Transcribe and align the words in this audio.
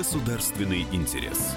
государственный 0.00 0.86
интерес. 0.92 1.54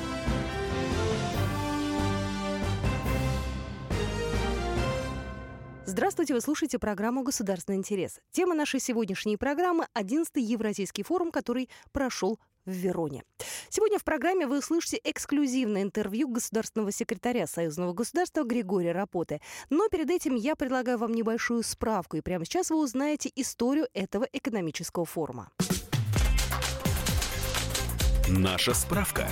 Здравствуйте, 5.85 6.33
вы 6.33 6.41
слушаете 6.41 6.77
программу 6.77 7.23
«Государственный 7.23 7.77
интерес». 7.77 8.19
Тема 8.31 8.53
нашей 8.53 8.81
сегодняшней 8.81 9.37
программы– 9.37 9.87
11-й 9.97 10.41
Евразийский 10.41 11.03
форум, 11.03 11.31
который 11.31 11.69
прошел 11.93 12.37
в 12.65 12.71
Вероне. 12.71 13.23
Сегодня 13.69 13.97
в 13.97 14.03
программе 14.03 14.45
вы 14.45 14.59
услышите 14.59 14.99
эксклюзивное 15.05 15.81
интервью 15.81 16.27
государственного 16.27 16.91
секретаря 16.91 17.47
Союзного 17.47 17.93
государства 17.93 18.43
Григория 18.43 18.91
Рапоты. 18.91 19.39
Но 19.69 19.87
перед 19.87 20.09
этим 20.09 20.35
я 20.35 20.57
предлагаю 20.57 20.97
вам 20.97 21.13
небольшую 21.13 21.63
справку, 21.63 22.17
и 22.17 22.21
прямо 22.21 22.43
сейчас 22.43 22.71
вы 22.71 22.83
узнаете 22.83 23.31
историю 23.37 23.87
этого 23.93 24.27
экономического 24.33 25.05
форума. 25.05 25.49
Наша 28.27 28.73
справка. 28.73 29.27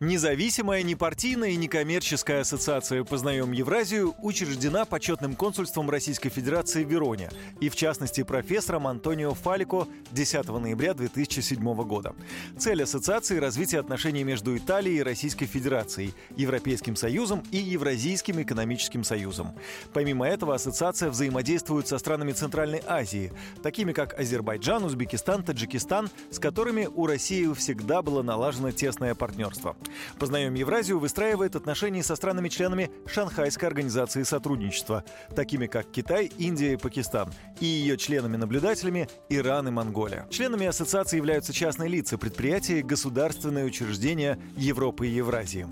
Независимая, 0.00 0.82
непартийная 0.82 1.50
и 1.50 1.56
некоммерческая 1.56 2.40
ассоциация 2.40 3.04
«Познаем 3.04 3.52
Евразию» 3.52 4.16
учреждена 4.18 4.84
почетным 4.86 5.36
консульством 5.36 5.88
Российской 5.88 6.30
Федерации 6.30 6.82
в 6.82 6.90
Вероне 6.90 7.30
и, 7.60 7.68
в 7.68 7.76
частности, 7.76 8.24
профессором 8.24 8.88
Антонио 8.88 9.34
Фалико 9.34 9.86
10 10.10 10.48
ноября 10.48 10.94
2007 10.94 11.62
года. 11.84 12.12
Цель 12.58 12.82
ассоциации– 12.82 13.36
развитие 13.38 13.80
отношений 13.80 14.24
между 14.24 14.56
Италией 14.56 14.98
и 14.98 15.02
Российской 15.02 15.46
Федерацией, 15.46 16.12
Европейским 16.36 16.96
Союзом 16.96 17.44
и 17.52 17.58
Евразийским 17.58 18.42
экономическим 18.42 19.04
союзом. 19.04 19.54
Помимо 19.92 20.26
этого, 20.26 20.56
ассоциация 20.56 21.08
взаимодействует 21.08 21.86
со 21.86 21.98
странами 21.98 22.32
Центральной 22.32 22.82
Азии, 22.84 23.32
такими 23.62 23.92
как 23.92 24.18
Азербайджан, 24.18 24.82
Узбекистан, 24.82 25.44
Таджикистан, 25.44 26.10
с 26.32 26.40
которыми 26.40 26.86
у 26.92 27.06
России 27.06 27.52
всегда 27.54 28.02
было 28.02 28.22
налажено 28.22 28.72
тесное 28.72 29.14
партнерство. 29.14 29.76
«Познаем 30.18 30.54
Евразию» 30.54 30.98
выстраивает 30.98 31.56
отношения 31.56 32.02
со 32.02 32.16
странами-членами 32.16 32.90
Шанхайской 33.06 33.68
организации 33.68 34.22
сотрудничества, 34.22 35.04
такими 35.34 35.66
как 35.66 35.90
Китай, 35.90 36.30
Индия 36.38 36.74
и 36.74 36.76
Пакистан, 36.76 37.32
и 37.60 37.66
ее 37.66 37.96
членами-наблюдателями 37.96 39.08
Иран 39.28 39.68
и 39.68 39.70
Монголия. 39.70 40.26
Членами 40.30 40.66
ассоциации 40.66 41.16
являются 41.16 41.52
частные 41.52 41.88
лица, 41.88 42.18
предприятия 42.18 42.82
государственные 42.82 43.64
учреждения 43.64 44.38
Европы 44.56 45.06
и 45.06 45.10
Евразии. 45.10 45.66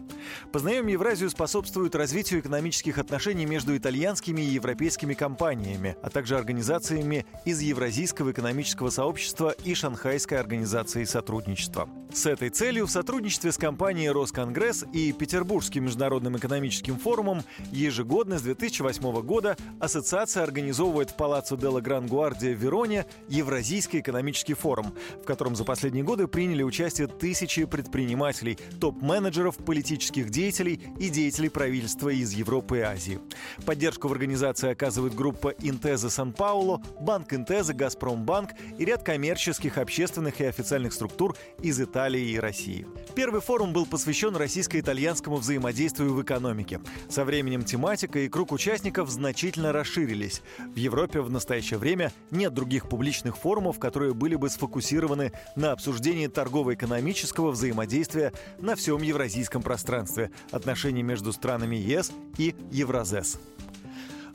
«Познаем 0.52 0.86
Евразию» 0.86 1.30
способствует 1.30 1.94
развитию 1.94 2.40
экономических 2.40 2.98
отношений 2.98 3.46
между 3.46 3.76
итальянскими 3.76 4.40
и 4.40 4.46
европейскими 4.46 5.14
компаниями, 5.14 5.96
а 6.02 6.10
также 6.10 6.36
организациями 6.36 7.26
из 7.44 7.60
Евразийского 7.60 8.32
экономического 8.32 8.90
сообщества 8.90 9.54
и 9.64 9.74
Шанхайской 9.74 10.38
организации 10.38 11.04
сотрудничества. 11.04 11.88
С 12.12 12.26
этой 12.26 12.50
целью 12.50 12.86
в 12.86 12.90
сотрудничестве 12.90 13.52
с 13.52 13.56
компанией 13.56 14.01
«Росконгресс» 14.08 14.84
и 14.92 15.12
Петербургским 15.12 15.84
международным 15.84 16.36
экономическим 16.36 16.98
форумом 16.98 17.42
ежегодно 17.70 18.38
с 18.38 18.42
2008 18.42 19.22
года 19.22 19.56
ассоциация 19.80 20.42
организовывает 20.42 21.10
в 21.10 21.16
Палаццо 21.16 21.56
Делла 21.56 21.80
Гран-Гуардия 21.80 22.54
в 22.54 22.58
Вероне 22.58 23.06
Евразийский 23.28 24.00
экономический 24.00 24.54
форум, 24.54 24.94
в 25.22 25.24
котором 25.24 25.56
за 25.56 25.64
последние 25.64 26.04
годы 26.04 26.26
приняли 26.26 26.62
участие 26.62 27.06
тысячи 27.06 27.64
предпринимателей, 27.64 28.58
топ-менеджеров, 28.80 29.56
политических 29.56 30.30
деятелей 30.30 30.80
и 30.98 31.08
деятелей 31.08 31.48
правительства 31.48 32.08
из 32.08 32.32
Европы 32.32 32.78
и 32.78 32.80
Азии. 32.80 33.20
Поддержку 33.64 34.08
в 34.08 34.12
организации 34.12 34.70
оказывает 34.70 35.14
группа 35.14 35.54
«Интеза 35.60 36.10
Сан-Пауло», 36.10 36.82
Банк 37.00 37.32
«Интеза», 37.32 37.74
«Газпромбанк» 37.74 38.50
и 38.78 38.84
ряд 38.84 39.02
коммерческих, 39.02 39.78
общественных 39.78 40.40
и 40.40 40.44
официальных 40.44 40.92
структур 40.92 41.36
из 41.62 41.80
Италии 41.80 42.30
и 42.30 42.38
России. 42.38 42.86
Первый 43.14 43.40
форум 43.40 43.72
был 43.72 43.86
посвящен 43.92 44.34
российско-итальянскому 44.36 45.36
взаимодействию 45.36 46.14
в 46.14 46.22
экономике. 46.22 46.80
Со 47.10 47.26
временем 47.26 47.62
тематика 47.62 48.20
и 48.20 48.28
круг 48.28 48.50
участников 48.50 49.10
значительно 49.10 49.70
расширились. 49.70 50.40
В 50.74 50.76
Европе 50.76 51.20
в 51.20 51.30
настоящее 51.30 51.78
время 51.78 52.10
нет 52.30 52.54
других 52.54 52.88
публичных 52.88 53.36
форумов, 53.36 53.78
которые 53.78 54.14
были 54.14 54.34
бы 54.34 54.48
сфокусированы 54.48 55.32
на 55.56 55.72
обсуждении 55.72 56.26
торгово-экономического 56.26 57.50
взаимодействия 57.50 58.32
на 58.58 58.76
всем 58.76 59.02
евразийском 59.02 59.60
пространстве, 59.60 60.30
отношений 60.50 61.02
между 61.02 61.30
странами 61.30 61.76
ЕС 61.76 62.12
и 62.38 62.54
Евразес. 62.70 63.38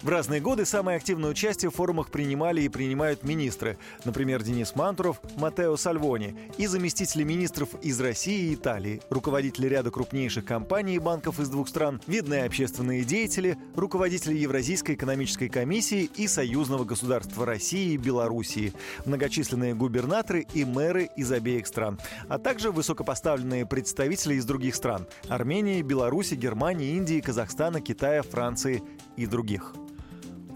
В 0.03 0.09
разные 0.09 0.39
годы 0.39 0.65
самое 0.65 0.97
активное 0.97 1.31
участие 1.31 1.71
в 1.71 1.75
форумах 1.75 2.11
принимали 2.11 2.61
и 2.61 2.69
принимают 2.69 3.23
министры, 3.23 3.79
например, 4.05 4.43
Денис 4.43 4.75
Мантуров, 4.75 5.19
Матео 5.37 5.75
Сальвони, 5.75 6.37
и 6.57 6.67
заместители 6.67 7.23
министров 7.23 7.69
из 7.81 7.99
России 7.99 8.51
и 8.51 8.53
Италии, 8.53 9.01
руководители 9.09 9.67
ряда 9.67 9.89
крупнейших 9.89 10.45
компаний 10.45 10.95
и 10.95 10.99
банков 10.99 11.39
из 11.39 11.49
двух 11.49 11.67
стран, 11.67 11.99
видные 12.05 12.43
общественные 12.43 13.03
деятели, 13.05 13.57
руководители 13.75 14.37
Евразийской 14.37 14.93
экономической 14.93 15.49
комиссии 15.49 16.09
и 16.15 16.27
Союзного 16.27 16.85
государства 16.85 17.45
России 17.45 17.93
и 17.93 17.97
Белоруссии, 17.97 18.73
многочисленные 19.05 19.73
губернаторы 19.73 20.45
и 20.53 20.63
мэры 20.63 21.09
из 21.15 21.31
обеих 21.31 21.65
стран, 21.65 21.99
а 22.29 22.37
также 22.37 22.69
высокопоставленные 22.69 23.65
представители 23.65 24.35
из 24.35 24.45
других 24.45 24.75
стран– 24.75 25.07
Армении, 25.27 25.81
Беларуси, 25.81 26.35
Германии, 26.35 26.95
Индии, 26.95 27.19
Казахстана, 27.19 27.81
Китая, 27.81 28.21
Франции 28.21 28.83
и 29.15 29.25
других. 29.25 29.73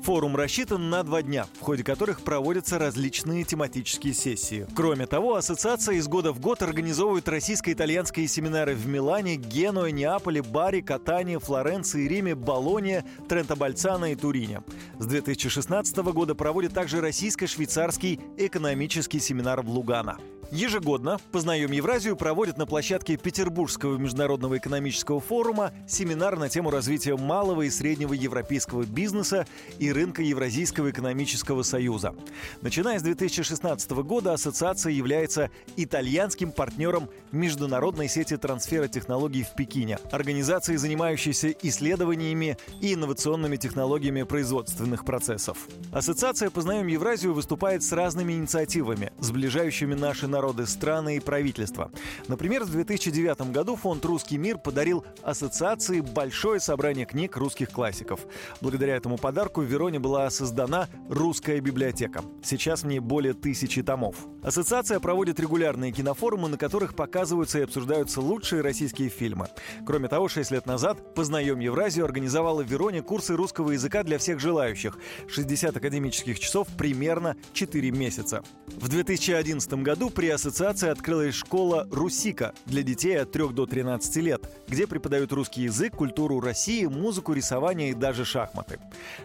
Форум 0.04 0.36
рассчитан 0.36 0.90
на 0.90 1.04
два 1.04 1.22
дня, 1.22 1.46
в 1.60 1.64
ходе 1.64 1.84
которых 1.84 2.22
проводятся 2.22 2.80
различные 2.80 3.44
тематические 3.44 4.16
сессии. 4.16 4.66
Кроме 4.76 5.06
того, 5.06 5.36
ассоциация 5.36 5.96
из 5.96 6.08
года 6.08 6.34
в 6.34 6.40
год 6.40 6.64
организовывает 6.64 7.30
российско-итальянские 7.30 8.28
семинары 8.28 8.74
в 8.74 8.88
Милане, 8.88 9.36
Генуе, 9.36 9.92
Неаполе, 9.92 10.42
Бари, 10.42 10.82
Катании, 10.82 11.38
Флоренции, 11.38 12.08
Риме, 12.08 12.34
Болоне, 12.34 13.06
Тренто-Бальцано 13.30 14.12
и 14.12 14.16
Турине. 14.16 14.64
С 14.98 15.06
2016 15.06 15.96
года 15.98 16.34
проводит 16.34 16.74
также 16.74 17.00
российско-швейцарский 17.00 18.20
экономический 18.38 19.20
семинар 19.20 19.62
в 19.62 19.70
Лугано. 19.70 20.18
Ежегодно 20.52 21.18
«Познаем 21.32 21.72
Евразию» 21.72 22.18
проводит 22.18 22.58
на 22.58 22.66
площадке 22.66 23.16
Петербургского 23.16 23.98
международного 23.98 24.58
экономического 24.58 25.22
форума 25.22 25.72
семинар 25.88 26.38
на 26.38 26.50
тему 26.50 26.72
развития 26.72 27.16
малого 27.16 27.62
и 27.62 27.70
среднего 27.70 28.12
европейского 28.12 28.84
бизнеса 28.84 29.48
и 29.80 29.94
рынка 29.94 30.22
Евразийского 30.22 30.92
экономического 30.92 31.64
союза. 31.64 32.14
Начиная 32.62 33.00
с 33.00 33.02
2016 33.04 33.92
года 33.92 34.34
ассоциация 34.34 34.92
является 34.92 35.50
итальянским 35.78 36.52
партнером 36.52 37.10
международной 37.32 38.10
сети 38.10 38.36
трансфера 38.36 38.90
технологий 38.90 39.44
в 39.44 39.56
Пекине, 39.56 40.00
организации, 40.12 40.76
занимающейся 40.76 41.52
исследованиями 41.62 42.58
и 42.82 42.94
инновационными 42.94 43.56
технологиями 43.56 44.24
производственных 44.24 45.06
процессов. 45.06 45.60
Ассоциация 45.94 46.50
«Познаем 46.50 46.88
Евразию» 46.88 47.34
выступает 47.34 47.84
с 47.84 47.94
разными 47.94 48.34
инициативами, 48.34 49.14
сближающими 49.22 49.94
наши 49.94 50.28
народы 50.28 50.41
народы, 50.42 50.66
страны 50.66 51.18
и 51.18 51.20
правительства. 51.20 51.92
Например, 52.28 52.64
в 52.64 52.72
2009 52.72 53.52
году 53.52 53.76
фонд 53.76 54.04
«Русский 54.06 54.40
мир» 54.40 54.58
подарил 54.58 55.06
ассоциации 55.22 56.00
большое 56.00 56.60
собрание 56.60 57.06
книг 57.06 57.38
русских 57.38 57.70
классиков. 57.70 58.22
Благодаря 58.60 58.96
этому 58.96 59.20
подарку 59.20 59.62
в 59.62 59.66
Вероне 59.66 60.00
была 60.00 60.28
создана 60.32 60.88
«Русская 61.10 61.60
библиотека». 61.60 62.24
Сейчас 62.44 62.82
в 62.82 62.88
ней 62.88 62.98
более 62.98 63.36
тысячи 63.36 63.84
томов. 63.84 64.16
Ассоциация 64.42 65.00
проводит 65.00 65.40
регулярные 65.40 65.92
кинофорумы, 65.92 66.50
на 66.50 66.58
которых 66.58 66.96
показываются 66.96 67.60
и 67.60 67.64
обсуждаются 67.64 68.20
лучшие 68.20 68.64
российские 68.64 69.10
фильмы. 69.10 69.48
Кроме 69.86 70.08
того, 70.08 70.28
6 70.28 70.50
лет 70.50 70.66
назад 70.66 71.14
«Познаем 71.14 71.60
Евразию» 71.60 72.06
организовала 72.06 72.64
в 72.64 72.68
Вероне 72.68 73.04
курсы 73.04 73.36
русского 73.36 73.72
языка 73.72 74.02
для 74.02 74.18
всех 74.18 74.40
желающих. 74.40 74.98
60 75.28 75.78
академических 75.78 76.40
часов 76.40 76.68
примерно 76.80 77.36
4 77.54 77.92
месяца. 77.92 78.42
В 78.68 78.88
2011 78.88 79.74
году 79.84 80.10
при 80.10 80.31
ассоциации 80.34 80.90
открылась 80.90 81.36
школа 81.36 81.88
«Русика» 81.92 82.54
для 82.66 82.84
детей 82.84 83.20
от 83.20 83.32
3 83.32 83.50
до 83.50 83.66
13 83.66 84.16
лет, 84.18 84.42
где 84.68 84.88
преподают 84.88 85.32
русский 85.32 85.64
язык, 85.64 85.96
культуру 85.96 86.40
России, 86.40 86.86
музыку, 86.86 87.34
рисование 87.34 87.92
и 87.92 87.94
даже 87.94 88.26
шахматы. 88.26 88.80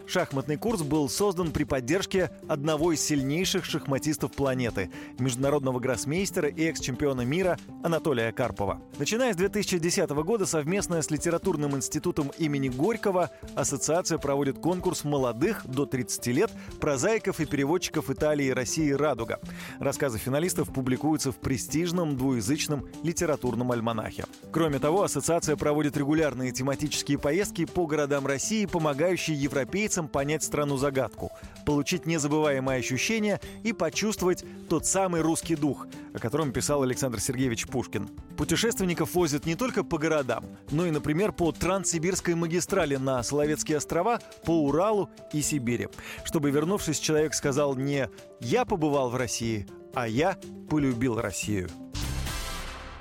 Шахматный 0.06 0.56
курс 0.56 0.82
был 0.82 1.08
создан 1.08 1.53
при 1.53 1.64
поддержке 1.64 2.31
одного 2.49 2.93
из 2.93 3.00
сильнейших 3.00 3.64
шахматистов 3.64 4.32
планеты– 4.32 4.91
международного 5.19 5.81
гроссмейстера 5.81 6.49
и 6.49 6.64
экс-чемпиона 6.64 7.23
мира 7.23 7.59
Анатолия 7.82 8.32
Карпова. 8.32 8.81
Начиная 8.99 9.32
с 9.32 9.37
2010 9.37 10.11
года 10.11 10.47
совместно 10.47 11.00
с 11.00 11.11
Литературным 11.11 11.76
институтом 11.76 12.32
имени 12.38 12.69
Горького 12.69 13.31
ассоциация 13.55 14.19
проводит 14.19 14.59
конкурс 14.59 15.05
молодых 15.05 15.67
до 15.67 15.87
30 15.87 16.26
лет 16.29 16.50
прозаиков 16.81 17.41
и 17.41 17.47
переводчиков 17.47 18.11
Италии 18.11 18.47
и 18.47 18.52
России 18.52 18.91
«Радуга». 18.91 19.41
Рассказы 19.79 20.19
финалистов 20.19 20.73
публикуются 20.73 20.96
в 20.97 21.37
престижном 21.37 22.17
двуязычном 22.17 22.87
литературном 23.03 23.73
альманахе. 23.73 24.25
Кроме 24.51 24.79
того, 24.79 25.03
ассоциация 25.03 25.57
проводит 25.57 25.97
регулярные 25.97 26.53
тематические 26.53 27.19
поездки 27.19 27.65
по 27.65 27.87
городам 27.87 28.27
России, 28.27 28.67
помогающие 28.67 29.37
европейцам 29.37 30.09
понять 30.09 30.43
страну-загадку, 30.43 31.31
получить 31.65 32.07
незабываемые 32.07 32.79
ощущения 32.79 33.41
и 33.63 33.73
почувствовать 33.73 34.45
тот 34.69 34.87
самый 34.87 35.21
русский 35.21 35.57
дух, 35.57 35.87
о 36.15 36.19
котором 36.19 36.53
писал 36.53 36.83
Александр 36.83 37.21
Сергеевич 37.21 37.67
Пушкин. 37.67 38.09
Путешественников 38.37 39.15
возят 39.15 39.47
не 39.47 39.55
только 39.55 39.85
по 39.85 39.99
городам, 39.99 40.45
но 40.71 40.87
и, 40.87 40.91
например, 40.91 41.33
по 41.33 41.53
Транссибирской 41.53 42.35
магистрали 42.35 42.97
на 42.97 43.23
Соловецкие 43.23 43.79
острова, 43.79 44.21
по 44.45 44.65
Уралу 44.65 45.11
и 45.33 45.43
Сибири. 45.43 45.89
Чтобы, 46.25 46.51
вернувшись, 46.51 46.99
человек 46.99 47.35
сказал 47.35 47.77
не 47.77 48.09
«я 48.41 48.65
побывал 48.65 49.11
в 49.11 49.17
России», 49.17 49.67
а 49.97 50.07
«я 50.07 50.39
полюбил 50.71 51.19
Россию». 51.19 51.69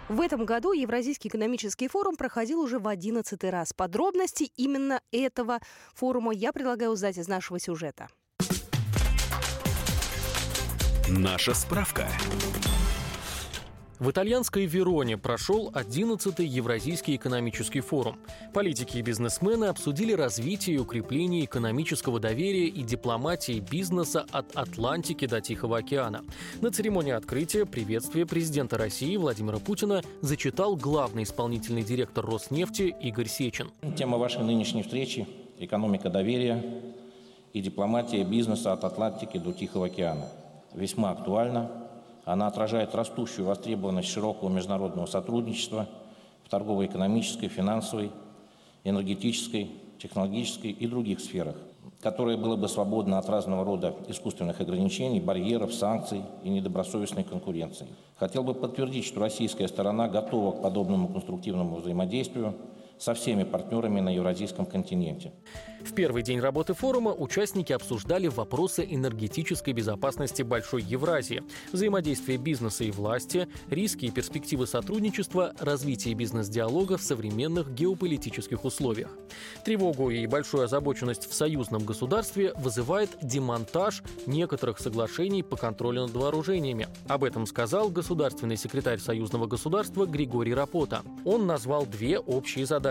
В 0.08 0.22
этом 0.22 0.46
году 0.46 0.72
Евразийский 0.72 1.28
экономический 1.30 1.88
форум 1.88 2.16
проходил 2.16 2.62
уже 2.62 2.80
в 2.80 2.88
одиннадцатый 2.88 3.50
раз. 3.50 3.74
Подробности 3.74 4.52
именно 4.56 5.02
этого 5.12 5.60
форума 5.94 6.32
я 6.32 6.54
предлагаю 6.54 6.92
узнать 6.92 7.18
из 7.18 7.28
нашего 7.28 7.60
сюжета. 7.60 8.08
Наша 11.10 11.54
справка. 11.54 12.08
В 13.98 14.12
итальянской 14.12 14.66
Вероне 14.66 15.18
прошел 15.18 15.70
11-й 15.70 16.46
Евразийский 16.46 17.16
экономический 17.16 17.80
форум. 17.80 18.18
Политики 18.54 18.98
и 18.98 19.02
бизнесмены 19.02 19.66
обсудили 19.66 20.12
развитие 20.12 20.76
и 20.76 20.80
укрепление 20.80 21.46
экономического 21.46 22.20
доверия 22.20 22.68
и 22.68 22.84
дипломатии 22.84 23.64
бизнеса 23.72 24.26
от 24.32 24.54
Атлантики 24.58 25.26
до 25.28 25.40
Тихого 25.40 25.78
океана. 25.78 26.26
На 26.60 26.72
церемонии 26.72 27.14
открытия 27.14 27.66
приветствие 27.66 28.26
президента 28.26 28.78
России 28.78 29.16
Владимира 29.16 29.60
Путина 29.60 30.02
зачитал 30.20 30.76
главный 30.76 31.24
исполнительный 31.24 31.84
директор 31.84 32.26
Роснефти 32.26 32.94
Игорь 33.00 33.30
Сечин. 33.30 33.72
Тема 33.96 34.18
вашей 34.18 34.44
нынешней 34.44 34.84
встречи– 34.84 35.26
экономика 35.58 36.10
доверия 36.10 36.62
и 37.54 37.62
дипломатия 37.62 38.26
бизнеса 38.26 38.74
от 38.74 38.84
Атлантики 38.84 39.38
до 39.38 39.54
Тихого 39.54 39.86
океана. 39.86 40.28
Весьма 40.74 41.12
актуальна– 41.12 41.72
она 42.26 42.48
отражает 42.48 42.96
растущую 42.96 43.46
востребованность 43.46 44.10
широкого 44.10 44.50
международного 44.50 45.06
сотрудничества 45.06 45.88
в 46.44 46.50
торгово-экономической, 46.50 47.48
финансовой, 47.48 48.12
энергетической, 48.84 49.72
технологической 50.00 50.72
и 50.72 50.88
других 50.88 51.20
сферах, 51.20 51.56
которое 52.02 52.36
было 52.36 52.56
бы 52.56 52.68
свободно 52.68 53.20
от 53.20 53.30
разного 53.30 53.64
рода 53.64 53.96
искусственных 54.08 54.60
ограничений, 54.60 55.20
барьеров, 55.20 55.74
санкций 55.74 56.24
и 56.44 56.50
недобросовестной 56.50 57.24
конкуренции. 57.24 57.88
Хотел 58.18 58.44
бы 58.44 58.54
подтвердить, 58.54 59.06
что 59.06 59.20
российская 59.20 59.68
сторона 59.68 60.08
готова 60.08 60.52
к 60.52 60.62
подобному 60.62 61.08
конструктивному 61.08 61.78
взаимодействию 61.78 62.56
со 63.00 63.14
всеми 63.14 63.44
партнерами 63.44 64.00
на 64.00 64.10
Евразийском 64.10 64.66
континенте. 64.66 65.34
В 65.86 65.94
первый 65.94 66.24
день 66.24 66.40
работы 66.40 66.74
форума 66.74 67.14
участники 67.14 67.72
обсуждали 67.72 68.28
вопросы 68.28 68.88
энергетической 68.90 69.72
безопасности 69.72 70.42
Большой 70.42 70.82
Евразии, 70.82 71.44
взаимодействие 71.72 72.40
бизнеса 72.40 72.84
и 72.86 72.92
власти, 72.92 73.48
риски 73.70 74.06
и 74.06 74.12
перспективы 74.12 74.66
сотрудничества, 74.66 75.54
развитие 75.60 76.16
бизнес-диалога 76.16 76.98
в 76.98 77.04
современных 77.04 77.72
геополитических 77.72 78.66
условиях. 78.66 79.10
Тревогу 79.64 80.10
и 80.10 80.26
большую 80.26 80.64
озабоченность 80.64 81.30
в 81.30 81.34
союзном 81.36 81.86
государстве 81.86 82.54
вызывает 82.56 83.12
демонтаж 83.22 84.02
некоторых 84.26 84.80
соглашений 84.80 85.44
по 85.44 85.56
контролю 85.56 86.04
над 86.04 86.16
вооружениями. 86.16 86.88
Об 87.08 87.24
этом 87.24 87.46
сказал 87.46 87.90
государственный 87.90 88.58
секретарь 88.58 89.00
союзного 89.00 89.46
государства 89.46 90.08
Григорий 90.08 90.56
Рапота. 90.56 91.04
Он 91.26 91.46
назвал 91.46 91.86
две 91.86 92.18
общие 92.18 92.66
задачи. 92.66 92.85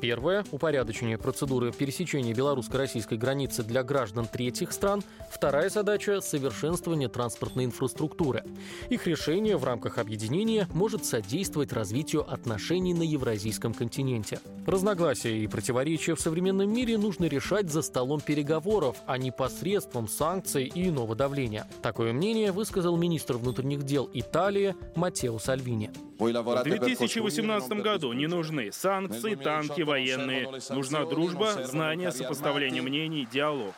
Первая– 0.00 0.44
упорядочение 0.52 1.18
процедуры 1.18 1.72
пересечения 1.72 2.32
белорусско-российской 2.32 3.18
границы 3.18 3.64
для 3.64 3.82
граждан 3.82 4.28
третьих 4.30 4.70
стран. 4.70 5.02
Вторая 5.28 5.68
задача– 5.68 6.20
совершенствование 6.22 7.08
транспортной 7.08 7.64
инфраструктуры. 7.64 8.44
Их 8.90 9.08
решение 9.08 9.56
в 9.56 9.64
рамках 9.64 9.98
объединения 9.98 10.68
может 10.72 11.04
содействовать 11.04 11.72
развитию 11.72 12.32
отношений 12.32 12.94
на 12.94 13.02
евразийском 13.02 13.74
континенте. 13.74 14.38
Разногласия 14.68 15.36
и 15.36 15.48
противоречия 15.48 16.14
в 16.14 16.20
современном 16.20 16.72
мире 16.72 16.96
нужно 16.96 17.24
решать 17.24 17.70
за 17.70 17.82
столом 17.82 18.20
переговоров, 18.20 18.98
а 19.06 19.18
не 19.18 19.32
посредством 19.32 20.06
санкций 20.06 20.70
и 20.72 20.88
иного 20.88 21.16
давления. 21.16 21.66
Такое 21.82 22.12
мнение 22.12 22.52
высказал 22.52 22.96
министр 22.96 23.36
внутренних 23.36 23.82
дел 23.82 24.08
Италии 24.14 24.76
Матео 24.94 25.40
Сальвини. 25.40 25.90
В 26.20 26.62
2018 26.62 27.72
году 27.82 28.12
не 28.12 28.26
нужны 28.26 28.70
санкции, 28.72 29.39
танки, 29.42 29.82
военные. 29.82 30.48
Нужна 30.70 31.04
дружба, 31.04 31.66
знание, 31.66 32.12
сопоставление 32.12 32.82
мнений, 32.82 33.26
диалог. 33.30 33.74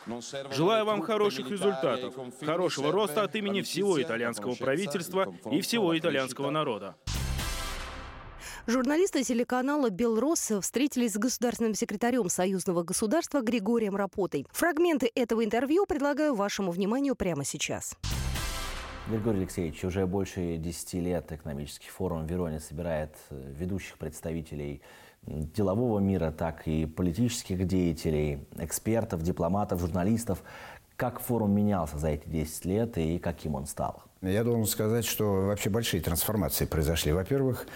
Желаю 0.52 0.84
вам 0.84 1.02
хороших 1.02 1.50
результатов, 1.50 2.14
хорошего 2.44 2.92
роста 2.92 3.22
от 3.22 3.34
имени 3.36 3.62
всего 3.62 4.00
итальянского 4.00 4.54
правительства 4.54 5.34
и 5.50 5.60
всего 5.60 5.96
итальянского 5.98 6.50
народа. 6.50 6.96
Журналисты 8.66 9.24
телеканала 9.24 9.90
«Белрос» 9.90 10.52
встретились 10.60 11.14
с 11.14 11.18
государственным 11.18 11.74
секретарем 11.74 12.28
союзного 12.28 12.84
государства 12.84 13.40
Григорием 13.40 13.96
Рапотой. 13.96 14.46
Фрагменты 14.52 15.10
этого 15.16 15.44
интервью 15.44 15.84
предлагаю 15.84 16.36
вашему 16.36 16.70
вниманию 16.70 17.16
прямо 17.16 17.44
сейчас. 17.44 17.96
Григорий 19.08 19.40
Алексеевич, 19.40 19.84
уже 19.84 20.06
больше 20.06 20.58
10 20.58 20.94
лет 20.94 21.32
экономический 21.32 21.88
форум 21.88 22.24
в 22.24 22.30
Вероне 22.30 22.60
собирает 22.60 23.16
э, 23.30 23.52
ведущих 23.58 23.98
представителей 23.98 24.80
делового 25.26 25.98
мира, 26.00 26.30
так 26.30 26.66
и 26.66 26.86
политических 26.86 27.66
деятелей, 27.66 28.46
экспертов, 28.58 29.22
дипломатов, 29.22 29.80
журналистов. 29.80 30.42
Как 30.96 31.20
форум 31.20 31.52
менялся 31.52 31.98
за 31.98 32.08
эти 32.08 32.28
10 32.28 32.64
лет 32.64 32.98
и 32.98 33.18
каким 33.18 33.54
он 33.54 33.66
стал? 33.66 34.02
Я 34.20 34.44
должен 34.44 34.66
сказать, 34.66 35.04
что 35.04 35.46
вообще 35.46 35.68
большие 35.68 36.00
трансформации 36.00 36.64
произошли. 36.64 37.12
Во-первых, 37.12 37.66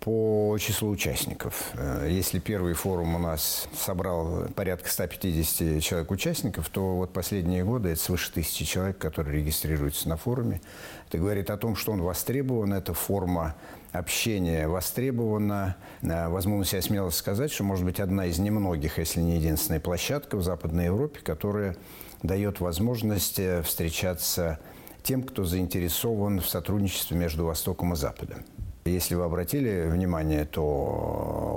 по 0.00 0.56
числу 0.60 0.90
участников. 0.90 1.70
Э, 1.74 2.06
если 2.10 2.38
первый 2.38 2.74
форум 2.74 3.14
у 3.14 3.18
нас 3.18 3.68
собрал 3.74 4.48
порядка 4.54 4.90
150 4.90 5.82
человек 5.82 6.10
участников, 6.10 6.68
то 6.68 6.96
вот 6.96 7.12
последние 7.12 7.64
годы 7.64 7.90
это 7.90 8.00
свыше 8.00 8.32
тысячи 8.32 8.64
человек, 8.64 8.98
которые 8.98 9.38
регистрируются 9.38 10.08
на 10.08 10.16
форуме. 10.16 10.60
Это 11.08 11.18
говорит 11.18 11.50
о 11.50 11.56
том, 11.56 11.76
что 11.76 11.92
он 11.92 12.02
востребован, 12.02 12.72
эта 12.72 12.92
форма 12.92 13.54
общения 13.92 14.66
востребована. 14.66 15.76
Э, 16.02 16.28
возможно, 16.28 16.76
я 16.76 16.82
смело 16.82 17.10
сказать, 17.10 17.52
что, 17.52 17.64
может 17.64 17.84
быть, 17.84 18.00
одна 18.00 18.26
из 18.26 18.38
немногих, 18.38 18.98
если 18.98 19.20
не 19.20 19.36
единственная 19.36 19.80
площадка 19.80 20.36
в 20.36 20.42
Западной 20.42 20.86
Европе, 20.86 21.20
которая 21.22 21.76
дает 22.22 22.60
возможность 22.60 23.38
э, 23.38 23.62
встречаться 23.62 24.58
тем, 25.02 25.22
кто 25.22 25.44
заинтересован 25.44 26.40
в 26.40 26.48
сотрудничестве 26.48 27.16
между 27.16 27.44
Востоком 27.46 27.92
и 27.92 27.96
Западом. 27.96 28.44
Если 28.84 29.14
вы 29.14 29.24
обратили 29.24 29.88
внимание, 29.88 30.44
то 30.44 30.62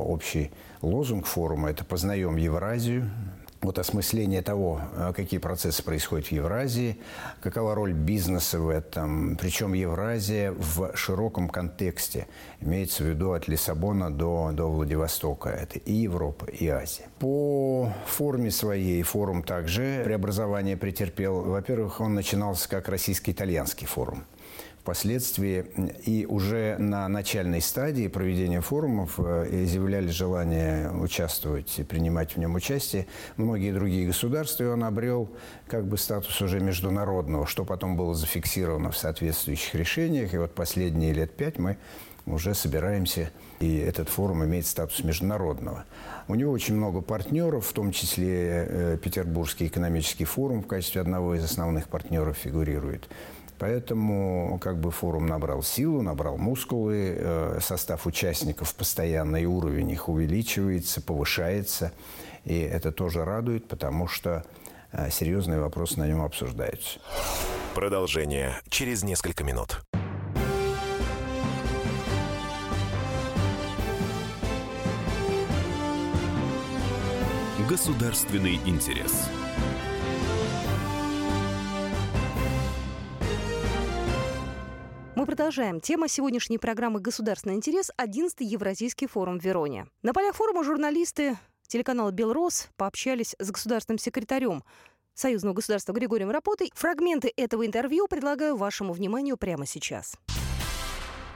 общий 0.07 0.51
лозунг 0.81 1.25
форума– 1.25 1.69
это 1.71 1.85
«Познаем 1.85 2.35
Евразию», 2.37 3.09
вот 3.61 3.77
осмысление 3.77 4.41
того, 4.41 4.81
э, 4.95 5.13
какие 5.15 5.39
процессы 5.39 5.83
происходят 5.83 6.27
в 6.27 6.31
Евразии, 6.31 6.97
какова 7.41 7.75
роль 7.75 7.93
бизнеса 7.93 8.59
в 8.59 8.69
этом, 8.69 9.35
причем 9.35 9.73
Евразия 9.73 10.51
в 10.51 10.95
широком 10.95 11.49
контексте, 11.49 12.27
имеется 12.61 13.03
в 13.03 13.07
виду 13.07 13.33
от 13.33 13.47
Лиссабона 13.47 14.11
до, 14.11 14.51
до 14.53 14.69
Владивостока, 14.69 15.49
это 15.49 15.79
и 15.79 15.93
Европа, 15.93 16.45
и 16.45 16.67
Азия. 16.67 17.07
По 17.19 17.93
форме 18.05 18.51
своей 18.51 19.03
форум 19.03 19.43
также 19.43 20.01
преобразование 20.03 20.77
претерпел. 20.77 21.41
Во-первых, 21.41 21.99
он 21.99 22.13
начинался 22.15 22.69
как 22.69 22.87
российско-итальянский 22.87 23.87
форум– 23.87 24.23
Впоследствии 24.81 25.65
и 26.05 26.25
уже 26.25 26.77
на 26.79 27.07
начальной 27.09 27.61
стадии 27.61 28.07
проведения 28.07 28.61
форумов 28.61 29.19
э, 29.19 29.47
изъявляли 29.63 30.07
желание 30.07 30.89
участвовать 30.91 31.77
и 31.79 31.83
принимать 31.83 32.35
в 32.35 32.37
нем 32.37 32.55
участие 32.55 33.05
многие 33.35 33.73
другие 33.73 34.07
государства, 34.07 34.71
он 34.71 34.83
обрел 34.85 35.29
как 35.67 35.85
бы 35.85 35.97
статус 35.97 36.41
уже 36.41 36.61
международного, 36.61 37.45
что 37.45 37.65
потом 37.65 37.97
было 37.97 38.15
зафиксировано 38.15 38.91
в 38.91 38.97
соответствующих 38.97 39.75
решениях. 39.75 40.33
И 40.33 40.37
вот 40.37 40.55
последние 40.55 41.13
лет 41.13 41.35
пять 41.35 41.59
мы 41.59 41.77
уже 42.25 42.53
собираемся, 42.53 43.31
и 43.59 43.77
этот 43.77 44.07
форум 44.07 44.45
имеет 44.45 44.65
статус 44.65 45.03
международного. 45.03 45.85
У 46.27 46.35
него 46.35 46.51
очень 46.51 46.75
много 46.75 47.01
партнеров, 47.01 47.65
в 47.67 47.73
том 47.73 47.91
числе 47.91 48.67
э, 48.67 48.97
Петербургский 49.01 49.67
экономический 49.67 50.25
форум 50.25 50.63
в 50.63 50.67
качестве 50.67 51.01
одного 51.01 51.35
из 51.35 51.43
основных 51.43 51.89
партнеров 51.89 52.37
фигурирует. 52.37 53.09
Поэтому 53.59 54.57
как 54.61 54.79
бы 54.79 54.89
форум 54.89 55.27
набрал 55.27 55.61
силу, 55.61 56.01
набрал 56.01 56.37
мускулы, 56.37 57.17
э, 57.19 57.59
состав 57.61 58.07
участников 58.07 58.73
постоянно 58.73 59.35
и 59.35 59.45
уровень 59.45 59.91
их 59.91 60.07
увеличивается, 60.07 61.01
повышается. 61.01 61.91
И 62.45 62.57
это 62.57 62.93
тоже 62.93 63.25
радует, 63.25 63.67
потому 63.67 64.07
что 64.07 64.45
э, 64.93 65.09
серьезные 65.11 65.59
вопросы 65.59 65.99
на 65.99 66.07
нем 66.07 66.21
обсуждаются. 66.21 66.99
Продолжение 67.75 68.53
через 68.69 69.03
несколько 69.03 69.43
минут. 69.43 69.81
Государственный 77.67 78.55
интерес. 78.65 79.29
Продолжаем. 85.29 85.79
Тема 85.79 86.07
сегодняшней 86.07 86.57
программы 86.57 86.99
«Государственный 86.99 87.53
интерес»– 87.53 87.91
11-й 87.99 88.43
Евразийский 88.43 89.05
форум 89.05 89.39
в 89.39 89.43
Вероне. 89.43 89.85
На 90.01 90.11
полях 90.11 90.33
форума 90.33 90.63
журналисты 90.63 91.37
телеканала 91.67 92.09
«Белрос» 92.09 92.69
пообщались 92.77 93.35
с 93.37 93.51
государственным 93.51 93.99
секретарем 93.99 94.63
Союзного 95.13 95.53
государства 95.53 95.93
Григорием 95.93 96.31
Рапотой. 96.31 96.71
Фрагменты 96.73 97.31
этого 97.37 97.63
интервью 97.67 98.07
предлагаю 98.07 98.55
вашему 98.55 98.91
вниманию 98.91 99.37
прямо 99.37 99.67
сейчас. 99.67 100.15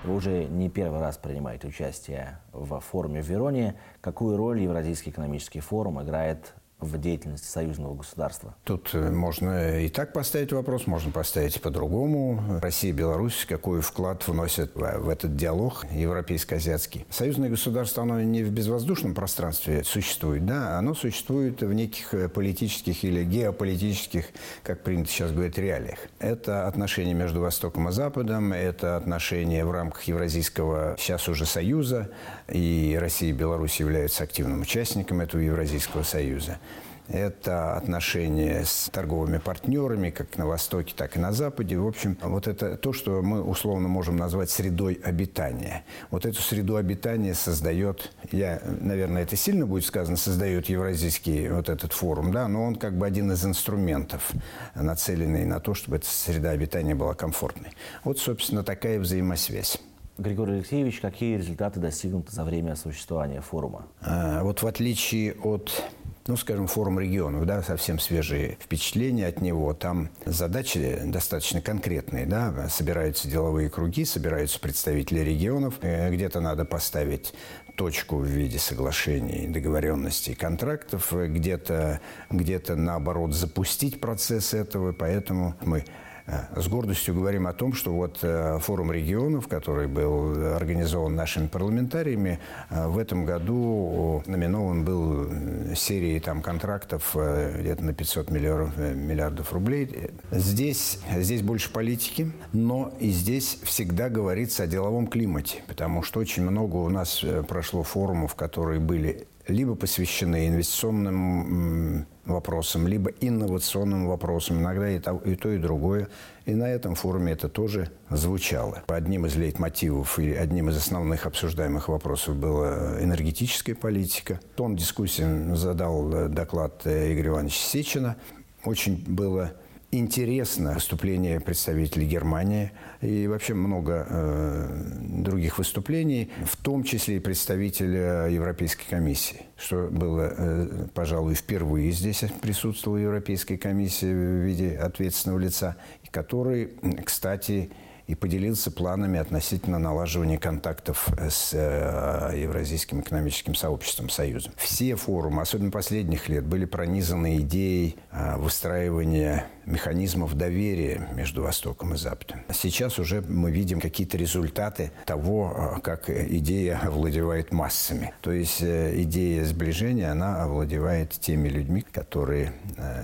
Вы 0.03 0.15
уже 0.15 0.45
не 0.45 0.71
первый 0.71 0.99
раз 0.99 1.19
принимаете 1.19 1.67
участие 1.67 2.41
в 2.51 2.79
форуме 2.79 3.21
в 3.21 3.27
Вероне. 3.27 3.79
Какую 4.01 4.37
роль 4.37 4.59
Евразийский 4.59 5.11
экономический 5.11 5.59
форум 5.59 6.01
играет 6.01 6.55
в 6.83 6.99
деятельности 6.99 7.47
союзного 7.47 7.95
государства? 7.95 8.55
Тут 8.63 8.89
э, 8.93 9.09
можно 9.09 9.79
и 9.79 9.89
так 9.89 10.13
поставить 10.13 10.51
вопрос, 10.51 10.87
можно 10.87 11.11
поставить 11.11 11.61
по-другому. 11.61 12.59
Россия 12.61 12.91
и 12.91 12.93
Беларусь 12.93 13.45
какой 13.47 13.81
вклад 13.81 14.27
вносят 14.27 14.71
в 14.75 15.09
этот 15.09 15.35
диалог 15.35 15.85
европейско-азиатский? 15.91 17.05
Союзное 17.09 17.49
государство, 17.49 18.03
оно 18.03 18.21
не 18.21 18.43
в 18.43 18.51
безвоздушном 18.51 19.13
пространстве 19.13 19.83
существует, 19.83 20.45
да, 20.45 20.77
оно 20.77 20.93
существует 20.93 21.61
в 21.61 21.73
неких 21.73 22.13
э, 22.13 22.29
политических 22.29 23.03
или 23.03 23.23
геополитических, 23.23 24.25
как 24.63 24.83
принято 24.83 25.09
сейчас 25.09 25.31
говорить, 25.31 25.57
реалиях. 25.57 25.99
Это 26.19 26.67
отношения 26.67 27.13
между 27.13 27.41
Востоком 27.41 27.89
и 27.89 27.91
Западом, 27.91 28.53
это 28.53 28.97
отношения 28.97 29.65
в 29.65 29.71
рамках 29.71 30.03
Евразийского 30.03 30.95
сейчас 30.97 31.27
уже 31.27 31.45
Союза, 31.45 32.09
и 32.47 32.97
Россия 32.99 33.29
и 33.29 33.33
Беларусь 33.33 33.79
являются 33.79 34.23
активным 34.23 34.61
участником 34.61 35.21
этого 35.21 35.41
Евразийского 35.41 36.03
Союза 36.03 36.59
это 37.07 37.75
отношения 37.75 38.63
с 38.65 38.89
торговыми 38.91 39.37
партнерами, 39.37 40.09
как 40.09 40.37
на 40.37 40.45
Востоке, 40.45 40.93
так 40.95 41.17
и 41.17 41.19
на 41.19 41.31
Западе. 41.31 41.77
В 41.77 41.87
общем, 41.87 42.17
вот 42.21 42.47
это 42.47 42.77
то, 42.77 42.93
что 42.93 43.21
мы 43.21 43.41
условно 43.43 43.87
можем 43.87 44.15
назвать 44.15 44.49
средой 44.49 44.99
обитания. 45.03 45.83
Вот 46.11 46.25
эту 46.25 46.41
среду 46.41 46.75
обитания 46.75 47.33
создает, 47.33 48.11
я, 48.31 48.61
наверное, 48.81 49.23
это 49.23 49.35
сильно 49.35 49.65
будет 49.65 49.85
сказано, 49.85 50.17
создает 50.17 50.67
Евразийский 50.67 51.49
вот 51.49 51.69
этот 51.69 51.93
форум, 51.93 52.31
да, 52.31 52.47
но 52.47 52.63
он 52.63 52.75
как 52.75 52.97
бы 52.97 53.05
один 53.05 53.31
из 53.31 53.45
инструментов, 53.45 54.31
нацеленный 54.75 55.45
на 55.45 55.59
то, 55.59 55.73
чтобы 55.73 55.97
эта 55.97 56.07
среда 56.07 56.51
обитания 56.51 56.95
была 56.95 57.13
комфортной. 57.13 57.71
Вот, 58.03 58.19
собственно, 58.19 58.63
такая 58.63 58.99
взаимосвязь. 58.99 59.79
Григорий 60.17 60.53
Алексеевич, 60.53 60.99
какие 60.99 61.37
результаты 61.37 61.79
достигнуты 61.79 62.31
за 62.31 62.43
время 62.43 62.75
существования 62.75 63.41
форума? 63.41 63.87
А, 64.01 64.43
вот 64.43 64.61
в 64.61 64.67
отличие 64.67 65.33
от 65.33 65.83
ну, 66.27 66.37
скажем, 66.37 66.67
форум 66.67 66.99
регионов, 66.99 67.45
да, 67.45 67.61
совсем 67.63 67.99
свежие 67.99 68.57
впечатления 68.61 69.27
от 69.27 69.41
него. 69.41 69.73
Там 69.73 70.09
задачи 70.25 71.01
достаточно 71.05 71.61
конкретные, 71.61 72.25
да, 72.25 72.69
собираются 72.69 73.27
деловые 73.27 73.69
круги, 73.69 74.05
собираются 74.05 74.59
представители 74.59 75.19
регионов, 75.19 75.75
э, 75.81 76.09
где-то 76.11 76.39
надо 76.39 76.65
поставить 76.65 77.33
точку 77.75 78.17
в 78.17 78.25
виде 78.25 78.59
соглашений, 78.59 79.47
договоренностей, 79.47 80.35
контрактов, 80.35 81.11
где-то 81.11 81.99
где 82.29 82.61
наоборот 82.69 83.33
запустить 83.33 83.99
процесс 83.99 84.53
этого, 84.53 84.93
поэтому 84.93 85.55
мы 85.61 85.83
Э, 85.83 86.12
с 86.25 86.67
гордостью 86.67 87.15
говорим 87.15 87.47
о 87.47 87.53
том, 87.53 87.73
что 87.73 87.91
вот 87.91 88.19
э, 88.21 88.57
форум 88.61 88.91
регионов, 88.91 89.47
который 89.47 89.87
был 89.87 90.55
организован 90.55 91.15
нашими 91.15 91.47
парламентариями, 91.47 92.39
э, 92.69 92.87
в 92.87 92.97
этом 92.97 93.25
году 93.25 94.23
номинован 94.25 94.85
был 94.85 95.29
серией 95.75 96.19
там 96.19 96.41
контрактов 96.41 97.15
где-то 97.15 97.83
на 97.83 97.93
500 97.93 98.31
миллиардов, 98.31 98.77
миллиардов 98.77 99.51
рублей. 99.51 100.11
Здесь, 100.31 100.99
здесь 101.17 101.41
больше 101.41 101.71
политики, 101.71 102.31
но 102.53 102.93
и 102.99 103.09
здесь 103.09 103.59
всегда 103.63 104.09
говорится 104.09 104.63
о 104.63 104.67
деловом 104.67 105.07
климате, 105.07 105.61
потому 105.67 106.03
что 106.03 106.19
очень 106.19 106.43
много 106.43 106.77
у 106.77 106.89
нас 106.89 107.23
прошло 107.47 107.83
форумов, 107.83 108.35
которые 108.35 108.79
были 108.79 109.27
либо 109.47 109.75
посвящены 109.75 110.47
инвестиционным 110.47 112.05
вопросам, 112.25 112.87
либо 112.87 113.11
инновационным 113.19 114.07
вопросам, 114.07 114.59
иногда 114.59 114.89
и 114.89 114.99
то, 114.99 115.21
и 115.25 115.35
то, 115.35 115.51
и 115.51 115.57
другое. 115.57 116.07
И 116.45 116.53
на 116.53 116.69
этом 116.69 116.95
форуме 116.95 117.33
это 117.33 117.49
тоже 117.49 117.89
звучало. 118.09 118.83
Одним 118.87 119.25
из 119.25 119.35
лейтмотивов 119.35 120.19
и 120.19 120.33
одним 120.33 120.69
из 120.69 120.77
основных 120.77 121.25
обсуждаемых 121.25 121.89
вопросов 121.89 122.35
была 122.35 123.01
энергетическая 123.01 123.75
политика. 123.75 124.39
Тон 124.55 124.75
дискуссии 124.75 125.53
задал 125.55 126.29
доклад 126.29 126.81
Игоря 126.85 127.29
Ивановича 127.29 127.59
Сечина. 127.59 128.15
Очень 128.63 129.03
было 129.05 129.53
интересно 129.93 130.73
выступление 130.73 131.39
представителей 131.39 132.07
Германии 132.07 132.71
и 133.01 133.27
вообще 133.27 133.53
много 133.53 134.05
э, 134.09 134.91
других 135.01 135.57
выступлений, 135.57 136.31
в 136.45 136.57
том 136.57 136.83
числе 136.83 137.17
и 137.17 137.19
представителя 137.19 138.27
Европейской 138.27 138.89
комиссии, 138.89 139.41
что 139.57 139.87
было, 139.91 140.33
э, 140.35 140.87
пожалуй, 140.93 141.35
впервые 141.35 141.91
здесь 141.91 142.23
присутствовала 142.41 142.97
Европейская 142.97 143.57
комиссия 143.57 144.13
в 144.13 144.45
виде 144.45 144.75
ответственного 144.75 145.39
лица, 145.39 145.75
который, 146.11 146.73
кстати, 147.05 147.71
и 148.07 148.15
поделился 148.15 148.69
планами 148.69 149.19
относительно 149.19 149.79
налаживания 149.79 150.37
контактов 150.37 151.07
с 151.17 151.51
э, 151.53 152.33
Евразийским 152.37 153.01
экономическим 153.01 153.55
сообществом, 153.55 154.09
Союзом. 154.09 154.51
Все 154.57 154.95
форумы, 154.95 155.41
особенно 155.41 155.71
последних 155.71 156.27
лет, 156.27 156.45
были 156.45 156.65
пронизаны 156.65 157.37
идеей 157.37 157.95
э, 158.11 158.37
выстраивания 158.37 159.45
механизмов 159.65 160.33
доверия 160.35 161.07
между 161.13 161.43
Востоком 161.43 161.93
и 161.93 161.97
Западом. 161.97 162.41
Сейчас 162.53 162.99
уже 162.99 163.21
мы 163.21 163.51
видим 163.51 163.79
какие-то 163.79 164.17
результаты 164.17 164.91
того, 165.05 165.77
э, 165.77 165.81
как 165.81 166.09
идея 166.09 166.79
овладевает 166.83 167.53
массами. 167.53 168.13
То 168.21 168.33
есть 168.33 168.61
идея 168.61 169.45
сближения, 169.45 170.11
она 170.11 170.43
овладевает 170.43 171.11
теми 171.11 171.47
людьми, 171.47 171.85
которые 171.89 172.53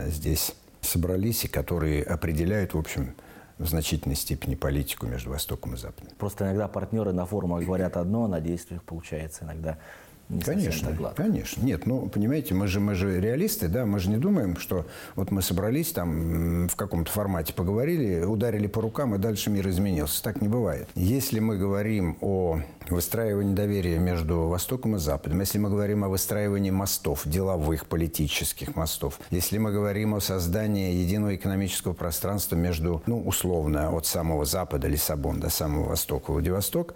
здесь 0.08 0.54
собрались 0.82 1.46
и 1.46 1.48
которые 1.48 2.04
определяют, 2.04 2.74
в 2.74 2.78
общем, 2.78 3.16
в 3.60 3.68
значительной 3.68 4.16
степени 4.16 4.56
политику 4.56 5.06
между 5.06 5.30
Востоком 5.30 5.76
и 5.76 5.78
Западом. 5.78 6.14
Просто 6.18 6.46
иногда 6.46 6.68
партнеры 6.68 7.12
на 7.12 7.26
форумах 7.26 7.64
говорят 7.64 7.98
одно, 7.98 8.24
а 8.24 8.28
на 8.28 8.40
действиях 8.40 8.82
получается 8.84 9.44
иногда 9.44 9.78
не 10.30 10.42
конечно, 10.42 10.96
конечно. 11.16 11.64
Нет, 11.64 11.88
ну, 11.88 12.08
понимаете, 12.08 12.54
мы 12.54 12.68
же, 12.68 12.80
мы 12.80 12.94
же 12.94 13.20
реалисты, 13.20 13.68
да, 13.68 13.88
мы 13.88 14.00
же 14.00 14.10
не 14.12 14.18
думаем, 14.18 14.58
что 14.58 14.86
вот 15.16 15.32
мы 15.32 15.42
собрались 15.42 15.92
там 15.92 16.68
в 16.68 16.76
каком-то 16.76 17.12
формате, 17.12 17.52
поговорили, 17.54 18.24
ударили 18.24 18.68
по 18.68 18.80
рукам, 18.80 19.16
и 19.16 19.18
дальше 19.18 19.50
мир 19.50 19.68
изменился. 19.68 20.22
Так 20.22 20.42
не 20.42 20.48
бывает. 20.48 20.88
Если 20.94 21.40
мы 21.40 21.58
говорим 21.58 22.18
о 22.22 22.60
выстраивании 22.90 23.56
доверия 23.56 23.98
между 23.98 24.42
Востоком 24.42 24.98
и 24.98 25.00
Западом, 25.00 25.40
если 25.40 25.58
мы 25.58 25.70
говорим 25.70 26.04
о 26.04 26.10
выстраивании 26.10 26.72
мостов, 26.72 27.24
деловых, 27.26 27.88
политических 27.88 28.76
мостов, 28.76 29.20
если 29.32 29.58
мы 29.58 29.72
говорим 29.72 30.14
о 30.14 30.20
создании 30.20 30.94
единого 30.94 31.36
экономического 31.36 31.94
пространства 31.94 32.56
между, 32.56 33.02
ну, 33.08 33.20
условно, 33.20 33.96
от 33.96 34.06
самого 34.06 34.46
Запада, 34.46 34.88
Лиссабон, 34.88 35.40
до 35.40 35.50
самого 35.50 35.90
Востока, 35.90 36.32
Владивосток, 36.32 36.94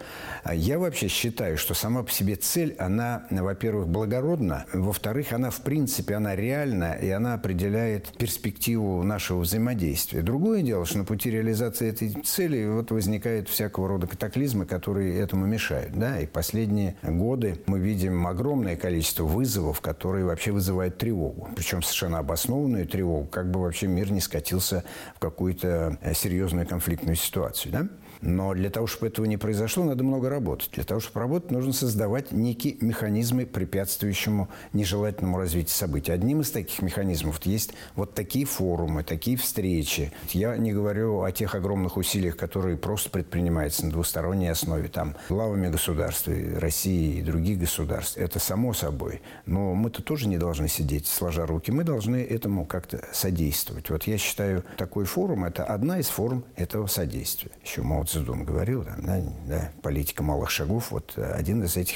я 0.51 0.77
вообще 0.77 1.07
считаю, 1.07 1.57
что 1.57 1.73
сама 1.73 2.03
по 2.03 2.11
себе 2.11 2.35
цель, 2.35 2.75
она 2.77 3.22
во-первых, 3.29 3.87
благородна, 3.87 4.65
во-вторых, 4.73 5.33
она, 5.33 5.49
в 5.49 5.61
принципе, 5.61 6.15
она 6.15 6.35
реальна, 6.35 6.93
и 6.93 7.09
она 7.09 7.35
определяет 7.35 8.17
перспективу 8.17 9.03
нашего 9.03 9.39
взаимодействия. 9.39 10.21
Другое 10.21 10.61
дело, 10.61 10.85
что 10.85 10.99
на 10.99 11.05
пути 11.05 11.29
реализации 11.29 11.89
этой 11.89 12.09
цели 12.23 12.65
вот 12.65 12.91
возникают 12.91 13.49
всякого 13.49 13.87
рода 13.87 14.07
катаклизмы, 14.07 14.65
которые 14.65 15.19
этому 15.19 15.45
мешают. 15.45 15.93
Да? 15.93 16.19
И 16.19 16.25
последние 16.25 16.95
годы 17.03 17.61
мы 17.65 17.79
видим 17.79 18.27
огромное 18.27 18.75
количество 18.75 19.23
вызовов, 19.23 19.81
которые 19.81 20.25
вообще 20.25 20.51
вызывают 20.51 20.97
тревогу. 20.97 21.49
Причем 21.55 21.81
совершенно 21.81 22.19
обоснованную 22.19 22.87
тревогу, 22.87 23.27
как 23.27 23.49
бы 23.51 23.61
вообще 23.61 23.87
мир 23.87 24.11
не 24.11 24.21
скатился 24.21 24.83
в 25.15 25.19
какую-то 25.19 25.97
серьезную 26.13 26.67
конфликтную 26.67 27.15
ситуацию. 27.15 27.71
Да? 27.71 27.87
Но 28.23 28.53
для 28.53 28.69
того, 28.69 28.87
чтобы 28.87 29.07
этого 29.07 29.25
не 29.25 29.35
произошло, 29.35 29.83
надо 29.83 30.03
много 30.05 30.29
работать. 30.29 30.69
Для 30.71 30.85
того, 30.85 31.01
чтобы 31.01 31.19
работать, 31.19 31.51
нужно 31.51 31.73
создавать 31.73 32.31
некие 32.31 32.77
механизмы, 32.79 33.45
препятствующему 33.45 34.47
нежелательному 34.71 35.37
развитию 35.37 35.75
событий. 35.75 36.13
Одним 36.13 36.39
из 36.39 36.49
таких 36.49 36.81
механизмов 36.81 37.45
есть 37.45 37.73
вот 37.95 38.13
такие 38.13 38.45
форумы, 38.45 39.03
такие 39.03 39.35
встречи. 39.35 40.13
Я 40.29 40.55
не 40.55 40.71
говорю 40.71 41.21
о 41.21 41.31
тех 41.33 41.53
огромных 41.53 41.97
усилиях, 41.97 42.37
которые 42.37 42.77
просто 42.77 43.09
предпринимаются 43.09 43.85
на 43.85 43.91
двусторонней 43.91 44.49
основе, 44.49 44.87
там, 44.87 45.15
главами 45.27 45.67
государств, 45.67 46.29
России 46.55 47.17
и 47.17 47.21
других 47.21 47.59
государств. 47.59 48.17
Это 48.17 48.39
само 48.39 48.73
собой. 48.73 49.21
Но 49.45 49.75
мы-то 49.75 50.01
тоже 50.01 50.29
не 50.29 50.37
должны 50.37 50.69
сидеть 50.69 51.07
сложа 51.07 51.45
руки. 51.45 51.71
Мы 51.71 51.83
должны 51.83 52.23
этому 52.23 52.65
как-то 52.65 53.03
содействовать. 53.11 53.89
Вот 53.89 54.03
я 54.03 54.17
считаю, 54.17 54.63
такой 54.77 55.03
форум– 55.03 55.43
это 55.45 55.65
одна 55.65 55.99
из 55.99 56.07
форм 56.07 56.45
этого 56.55 56.87
содействия. 56.87 57.51
Еще 57.65 57.81
Мао 57.81 58.05
Цзэдун 58.13 58.43
говорил, 58.43 58.83
да, 58.83 59.23
да, 59.47 59.71
политика 59.81 60.21
малых 60.21 60.51
шагов. 60.51 60.91
Вот 60.91 61.17
один 61.17 61.63
из 61.63 61.77
этих 61.77 61.95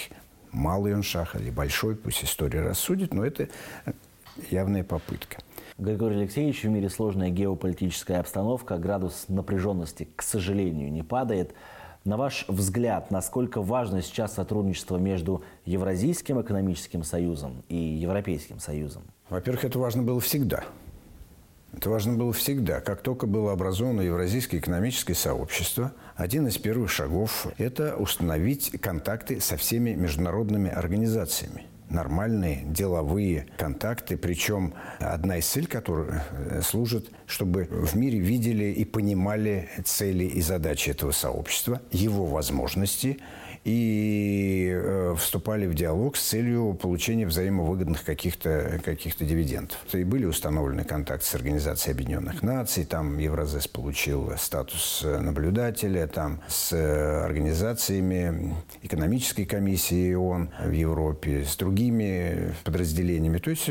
малый 0.51 0.95
он 0.95 1.03
шаг 1.03 1.35
или 1.35 1.51
большой, 1.51 1.95
пусть 1.95 2.23
история 2.23 2.61
рассудит, 2.61 3.13
но 3.13 3.23
это 3.23 3.49
явная 4.49 4.83
попытка. 4.83 5.37
Григорий 5.77 6.15
Алексеевич, 6.15 6.63
в 6.63 6.69
мире 6.69 6.89
сложная 6.89 7.29
геополитическая 7.29 8.19
обстановка, 8.19 8.77
градус 8.79 9.25
напряженности, 9.27 10.07
к 10.15 10.23
сожалению, 10.23 10.91
не 10.91 11.03
падает. 11.03 11.53
На 12.03 12.17
ваш 12.17 12.45
взгляд, 12.47 13.11
насколько 13.11 13.61
важно 13.61 14.01
сейчас 14.01 14.33
сотрудничество 14.33 14.97
между 14.97 15.43
Евразийским 15.65 16.41
экономическим 16.41 17.03
союзом 17.03 17.63
и 17.69 17.75
Европейским 17.75 18.59
союзом? 18.59 19.03
Во-первых, 19.29 19.65
это 19.65 19.77
важно 19.77 20.01
было 20.01 20.19
всегда. 20.19 20.63
Это 21.73 21.89
важно 21.89 22.13
было 22.13 22.33
всегда. 22.33 22.79
Как 22.79 23.01
только 23.01 23.27
было 23.27 23.51
образовано 23.51 24.01
Евразийское 24.01 24.59
экономическое 24.59 25.13
сообщество, 25.13 25.91
один 26.17 26.47
из 26.47 26.57
первых 26.57 26.89
шагов– 26.89 27.45
это 27.59 27.95
установить 27.95 28.71
контакты 28.81 29.39
со 29.39 29.55
всеми 29.55 29.91
международными 29.91 30.69
организациями. 30.69 31.65
Нормальные 31.91 32.63
деловые 32.65 33.45
контакты, 33.55 34.17
причем 34.17 34.73
одна 34.99 35.37
из 35.37 35.45
целей 35.45 35.67
которых 35.67 36.23
э, 36.31 36.61
служит, 36.61 37.11
чтобы 37.27 37.65
в 37.69 37.95
мире 37.95 38.17
видели 38.19 38.65
и 38.65 38.83
понимали 38.83 39.69
цели 39.85 40.25
и 40.25 40.41
задачи 40.41 40.89
этого 40.89 41.11
сообщества, 41.11 41.81
его 41.91 42.25
возможности– 42.25 43.19
и 43.67 44.71
э, 44.71 45.13
вступали 45.17 45.65
в 45.67 45.73
диалог 45.73 46.15
с 46.15 46.21
целью 46.21 46.73
получения 46.73 47.27
взаимовыгодных 47.27 48.05
каких-то 48.05 48.79
каких 48.81 49.17
дивидендов. 49.17 49.77
И 49.91 50.05
были 50.05 50.23
установлены 50.23 50.85
контакты 50.85 51.25
с 51.25 51.35
Организацией 51.35 51.93
Объединенных 51.93 52.41
Наций, 52.43 52.85
там 52.85 53.17
Евразес 53.17 53.67
получил 53.67 54.31
статус 54.37 55.03
наблюдателя, 55.03 56.07
там 56.07 56.39
с 56.47 56.71
организациями 57.25 58.55
экономической 58.83 59.43
комиссии 59.43 60.13
ООН 60.13 60.49
в 60.63 60.71
Европе, 60.71 61.43
с 61.43 61.57
другими 61.57 62.53
подразделениями. 62.63 63.39
То 63.39 63.49
есть, 63.49 63.69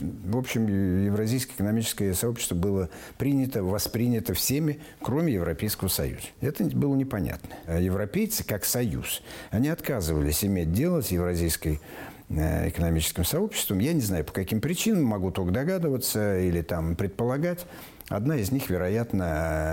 в 0.00 0.36
общем, 0.36 0.66
Евразийское 1.04 1.54
экономическое 1.54 2.14
сообщество 2.14 2.56
было 2.56 2.90
принято, 3.16 3.62
воспринято 3.62 4.34
всеми, 4.34 4.80
кроме 5.00 5.34
Европейского 5.34 5.86
Союза. 5.86 6.26
Это 6.40 6.64
было 6.64 6.96
непонятно. 6.96 7.50
Европейцы, 7.78 8.42
как 8.42 8.64
союз, 8.64 9.22
они 9.50 9.68
отказывались 9.68 10.44
иметь 10.44 10.72
дело 10.72 11.00
с 11.00 11.08
Евразийской 11.08 11.80
э, 12.28 12.68
экономическим 12.68 13.24
сообществом. 13.24 13.78
Я 13.78 13.92
не 13.92 14.00
знаю, 14.00 14.24
по 14.24 14.32
каким 14.32 14.60
причинам, 14.60 15.04
могу 15.04 15.30
только 15.30 15.52
догадываться 15.52 16.38
или 16.38 16.62
там 16.62 16.96
предполагать. 16.96 17.66
Одна 18.08 18.36
из 18.36 18.52
них, 18.52 18.70
вероятно, 18.70 19.24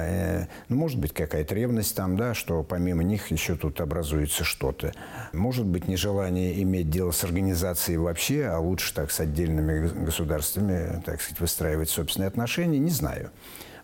э, 0.05 0.47
ну, 0.67 0.77
может 0.77 0.99
быть, 0.99 1.13
какая-то 1.13 1.53
ревность 1.53 1.95
там, 1.95 2.17
да, 2.17 2.33
что 2.33 2.63
помимо 2.63 3.03
них 3.03 3.29
еще 3.29 3.55
тут 3.55 3.79
образуется 3.79 4.43
что-то. 4.43 4.93
Может 5.33 5.67
быть, 5.67 5.87
нежелание 5.87 6.61
иметь 6.63 6.89
дело 6.89 7.11
с 7.11 7.23
организацией 7.23 7.97
вообще, 7.97 8.45
а 8.45 8.57
лучше 8.57 8.91
так 8.95 9.11
с 9.11 9.19
отдельными 9.19 9.87
государствами, 10.03 10.99
так 11.05 11.21
сказать, 11.21 11.39
выстраивать 11.39 11.91
собственные 11.91 12.27
отношения, 12.27 12.79
не 12.79 12.89
знаю. 12.89 13.29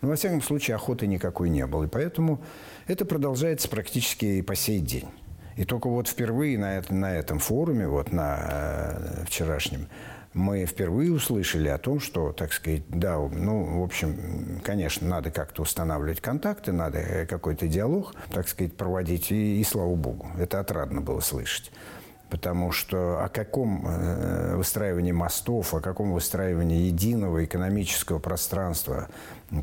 Но, 0.01 0.09
во 0.09 0.15
всяком 0.15 0.41
случае, 0.41 0.75
охоты 0.75 1.05
никакой 1.05 1.49
не 1.49 1.67
было. 1.67 1.83
И 1.83 1.87
поэтому 1.87 2.41
это 2.87 3.05
продолжается 3.05 3.69
практически 3.69 4.25
и 4.25 4.41
по 4.41 4.55
сей 4.55 4.79
день. 4.79 5.09
И 5.55 5.65
только 5.65 5.89
вот 5.89 6.07
впервые 6.07 6.57
на, 6.57 6.77
это, 6.77 6.93
на 6.93 7.13
этом 7.13 7.39
форуме, 7.39 7.87
вот 7.87 8.11
на 8.11 8.37
э, 8.39 9.25
вчерашнем, 9.25 9.87
мы 10.33 10.65
впервые 10.65 11.11
услышали 11.11 11.67
о 11.69 11.77
том, 11.77 11.99
что, 11.99 12.31
так 12.31 12.53
сказать, 12.53 12.83
да, 12.87 13.17
ну, 13.17 13.79
в 13.79 13.83
общем, 13.83 14.61
конечно, 14.63 15.07
надо 15.07 15.31
как-то 15.31 15.63
устанавливать 15.63 16.21
контакты, 16.21 16.71
надо 16.71 16.99
э, 16.99 17.25
какой-то 17.25 17.67
диалог, 17.67 18.13
так 18.31 18.47
сказать, 18.47 18.75
проводить, 18.77 19.31
и, 19.31 19.59
и 19.59 19.63
слава 19.63 19.95
богу, 19.95 20.31
это 20.37 20.59
отрадно 20.59 21.01
было 21.01 21.19
слышать. 21.19 21.71
Потому 22.29 22.71
что 22.71 23.23
о 23.23 23.29
каком 23.29 23.85
э, 23.87 24.55
выстраивании 24.55 25.11
мостов, 25.11 25.73
о 25.73 25.81
каком 25.81 26.13
выстраивании 26.13 26.87
единого 26.87 27.43
экономического 27.43 28.19
пространства 28.19 29.07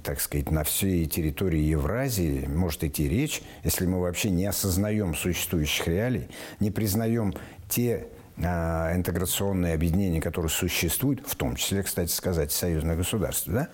так 0.03 0.21
сказать, 0.21 0.51
на 0.51 0.65
всей 0.65 1.07
территории 1.07 1.61
Евразии 1.61 2.47
может 2.47 2.83
идти 2.83 3.09
речь, 3.09 3.43
если 3.63 3.87
мы 3.87 4.01
вообще 4.01 4.31
не 4.31 4.47
осознаем 4.47 5.15
существующих 5.15 5.87
реалий, 5.87 6.29
не 6.59 6.73
признаем 6.73 7.35
те 7.69 8.09
а, 8.43 8.95
интеграционные 8.95 9.75
объединения, 9.75 10.21
которые 10.21 10.51
существуют, 10.51 11.27
в 11.27 11.37
том 11.37 11.57
числе, 11.57 11.83
кстати 11.83 12.11
сказать, 12.11 12.53
союзное 12.53 12.97
государство, 12.97 13.53
да, 13.53 13.69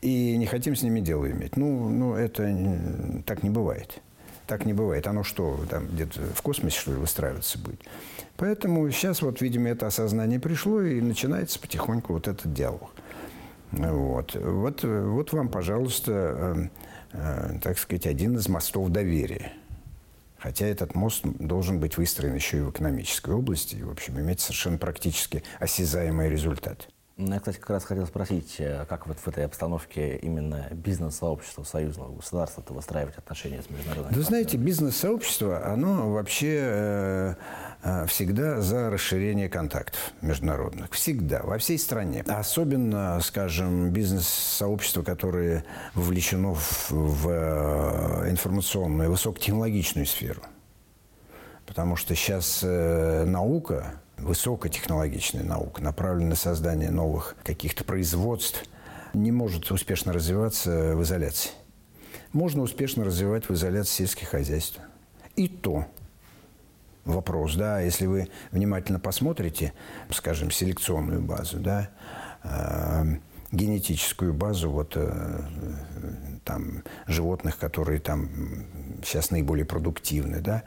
и 0.00 0.36
не 0.36 0.46
хотим 0.46 0.76
с 0.76 0.82
ними 0.82 1.00
дело 1.00 1.30
иметь. 1.30 1.56
Ну, 1.56 1.88
ну 1.88 2.14
это 2.14 3.22
так 3.24 3.42
не 3.42 3.50
бывает. 3.50 4.02
Так 4.46 4.64
не 4.64 4.72
бывает. 4.72 5.06
Оно 5.06 5.22
что, 5.22 5.60
там 5.70 5.86
где-то 5.86 6.20
в 6.34 6.42
космосе, 6.42 6.78
что 6.78 6.92
ли, 6.92 6.96
выстраиваться 6.98 7.58
будет? 7.58 7.80
Поэтому 8.36 8.90
сейчас 8.90 9.22
вот, 9.22 9.40
видимо, 9.40 9.68
это 9.68 9.86
осознание 9.86 10.40
пришло, 10.40 10.82
и 10.82 11.00
начинается 11.00 11.60
потихоньку 11.60 12.14
вот 12.14 12.28
этот 12.28 12.52
диалог. 12.52 12.90
Вот. 13.70 14.34
Вот, 14.34 14.84
вот 14.84 15.32
вам, 15.32 15.48
пожалуйста, 15.48 16.12
э, 16.12 16.68
э, 17.12 17.58
так 17.62 17.78
сказать, 17.78 18.06
один 18.06 18.36
из 18.36 18.48
мостов 18.48 18.90
доверия. 18.90 19.52
Хотя 20.38 20.66
этот 20.66 20.96
мост 20.96 21.24
должен 21.24 21.78
быть 21.78 21.96
выстроен 21.96 22.34
еще 22.34 22.58
и 22.58 22.60
в 22.62 22.70
экономической 22.70 23.32
области, 23.32 23.76
и, 23.76 23.82
в 23.84 23.90
общем, 23.90 24.18
иметь 24.18 24.40
совершенно 24.40 24.76
практически 24.76 25.44
осязаемый 25.60 26.28
результат. 26.28 26.88
Ну, 27.24 27.34
я, 27.34 27.38
кстати, 27.38 27.58
как 27.58 27.70
раз 27.70 27.84
хотел 27.84 28.06
спросить, 28.06 28.56
э, 28.58 28.84
как 28.88 29.06
вот 29.06 29.16
в 29.18 29.28
этой 29.28 29.44
обстановке 29.44 30.16
именно 30.16 30.66
бизнес-сообщество 30.72 31.62
союзного 31.62 32.16
государства-то 32.16 32.72
выстраивать 32.72 33.16
отношения 33.16 33.62
с 33.62 33.70
международными 33.70 34.14
Вы 34.14 34.22
знаете, 34.22 34.56
бизнес-сообщество, 34.56 35.64
оно 35.64 36.10
вообще 36.10 36.58
э, 36.60 37.34
э, 37.84 38.06
всегда 38.06 38.60
за 38.60 38.90
расширение 38.90 39.48
контактов 39.48 40.12
международных. 40.20 40.90
Всегда, 40.90 41.42
во 41.44 41.58
всей 41.58 41.78
стране. 41.78 42.24
Особенно, 42.26 43.20
скажем, 43.20 43.90
бизнес-сообщество, 43.90 45.02
которое 45.02 45.64
вовлечено 45.94 46.54
в, 46.54 46.90
в 46.90 47.28
э, 47.28 48.30
информационную, 48.30 49.10
высокотехнологичную 49.10 50.06
сферу. 50.06 50.42
Потому 51.66 51.94
что 51.94 52.16
сейчас 52.16 52.60
э, 52.64 53.24
наука 53.24 54.01
высокотехнологичная 54.22 55.42
наука, 55.42 55.82
направленная 55.82 56.30
на 56.30 56.36
создание 56.36 56.90
новых 56.90 57.36
каких-то 57.42 57.84
производств, 57.84 58.64
не 59.14 59.32
может 59.32 59.70
успешно 59.70 60.12
развиваться 60.12 60.94
в 60.96 61.02
изоляции. 61.02 61.50
Можно 62.32 62.62
успешно 62.62 63.04
развивать 63.04 63.48
в 63.48 63.52
изоляции 63.54 64.04
сельское 64.04 64.26
хозяйство. 64.26 64.82
И 65.36 65.48
то 65.48 65.86
вопрос, 67.04 67.56
да, 67.56 67.80
если 67.80 68.06
вы 68.06 68.28
внимательно 68.50 69.00
посмотрите, 69.00 69.72
скажем, 70.10 70.50
селекционную 70.50 71.20
базу, 71.20 71.58
да, 71.58 71.90
э, 72.42 73.16
генетическую 73.50 74.32
базу 74.32 74.70
вот 74.70 74.92
э, 74.96 75.40
там 76.44 76.82
животных, 77.06 77.58
которые 77.58 78.00
там 78.00 78.30
сейчас 79.04 79.30
наиболее 79.30 79.66
продуктивны, 79.66 80.40
да, 80.40 80.62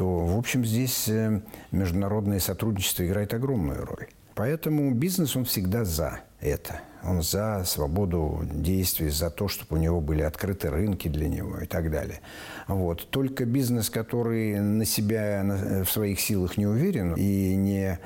то, 0.00 0.24
в 0.24 0.38
общем, 0.38 0.64
здесь 0.64 1.08
э, 1.08 1.42
международное 1.72 2.38
сотрудничество 2.38 3.06
играет 3.06 3.34
огромную 3.34 3.84
роль. 3.84 4.06
Поэтому 4.34 4.94
бизнес, 4.94 5.36
он 5.36 5.44
всегда 5.44 5.84
за 5.84 6.20
это. 6.40 6.80
Он 7.04 7.20
за 7.20 7.64
свободу 7.66 8.40
действий, 8.50 9.10
за 9.10 9.28
то, 9.28 9.46
чтобы 9.46 9.76
у 9.76 9.78
него 9.78 10.00
были 10.00 10.22
открыты 10.22 10.70
рынки 10.70 11.08
для 11.08 11.28
него 11.28 11.58
и 11.58 11.66
так 11.66 11.90
далее. 11.90 12.22
Вот. 12.66 13.10
Только 13.10 13.44
бизнес, 13.44 13.90
который 13.90 14.58
на 14.58 14.86
себя, 14.86 15.44
в 15.84 15.90
своих 15.90 16.18
силах 16.18 16.56
не 16.56 16.66
уверен 16.66 17.12
и 17.12 17.54
не 17.54 17.98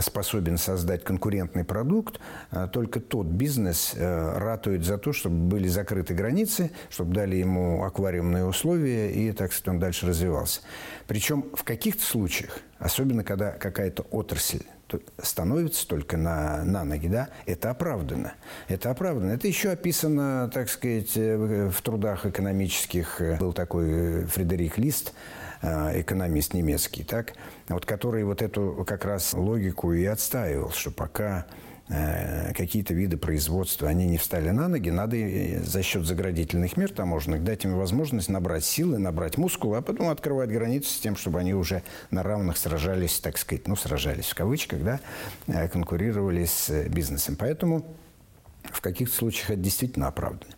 способен 0.00 0.56
создать 0.56 1.04
конкурентный 1.04 1.64
продукт, 1.64 2.20
а 2.50 2.66
только 2.66 3.00
тот 3.00 3.26
бизнес 3.26 3.92
э, 3.94 4.38
ратует 4.38 4.84
за 4.84 4.98
то, 4.98 5.12
чтобы 5.12 5.36
были 5.36 5.68
закрыты 5.68 6.14
границы, 6.14 6.70
чтобы 6.88 7.14
дали 7.14 7.36
ему 7.36 7.84
аквариумные 7.84 8.44
условия 8.44 9.12
и, 9.12 9.32
так 9.32 9.52
сказать, 9.52 9.68
он 9.68 9.78
дальше 9.78 10.06
развивался. 10.06 10.60
Причем 11.06 11.44
в 11.54 11.64
каких-то 11.64 12.02
случаях, 12.02 12.58
особенно 12.78 13.24
когда 13.24 13.52
какая-то 13.52 14.02
отрасль 14.10 14.62
становится 15.22 15.88
только 15.88 16.18
на, 16.18 16.64
на 16.64 16.84
ноги, 16.84 17.08
да, 17.08 17.30
это 17.46 17.70
оправдано. 17.70 18.34
Это 18.68 18.90
оправдано. 18.90 19.30
Это 19.32 19.48
еще 19.48 19.70
описано, 19.70 20.50
так 20.52 20.68
сказать, 20.68 21.16
э, 21.16 21.70
в 21.70 21.80
трудах 21.82 22.26
экономических. 22.26 23.20
Был 23.38 23.52
такой 23.52 24.24
Фредерик 24.26 24.78
Лист, 24.78 25.12
Э, 25.12 25.41
экономист 25.62 26.54
немецкий, 26.54 27.04
так, 27.04 27.34
вот, 27.68 27.86
который 27.86 28.24
вот 28.24 28.42
эту 28.42 28.84
как 28.86 29.04
раз 29.04 29.32
логику 29.32 29.92
и 29.92 30.04
отстаивал, 30.04 30.70
что 30.70 30.90
пока 30.90 31.46
э, 31.88 32.52
какие-то 32.54 32.94
виды 32.94 33.16
производства, 33.16 33.88
они 33.88 34.06
не 34.06 34.18
встали 34.18 34.50
на 34.50 34.68
ноги, 34.68 34.90
надо 34.90 35.16
за 35.62 35.82
счет 35.82 36.04
заградительных 36.04 36.76
мер 36.76 36.90
таможенных 36.90 37.44
дать 37.44 37.64
им 37.64 37.76
возможность 37.76 38.28
набрать 38.28 38.64
силы, 38.64 38.98
набрать 38.98 39.38
мускулы, 39.38 39.76
а 39.76 39.82
потом 39.82 40.08
открывать 40.08 40.50
границы 40.50 40.90
с 40.90 40.98
тем, 40.98 41.16
чтобы 41.16 41.38
они 41.38 41.54
уже 41.54 41.82
на 42.10 42.22
равных 42.22 42.56
сражались, 42.56 43.20
так 43.20 43.38
сказать, 43.38 43.68
ну, 43.68 43.76
сражались 43.76 44.26
в 44.26 44.34
кавычках, 44.34 44.82
да, 44.82 45.00
э, 45.46 45.68
конкурировали 45.68 46.44
с 46.44 46.88
бизнесом. 46.88 47.36
Поэтому 47.36 47.86
в 48.64 48.80
каких-то 48.80 49.14
случаях 49.14 49.50
это 49.50 49.60
действительно 49.60 50.08
оправдано. 50.08 50.54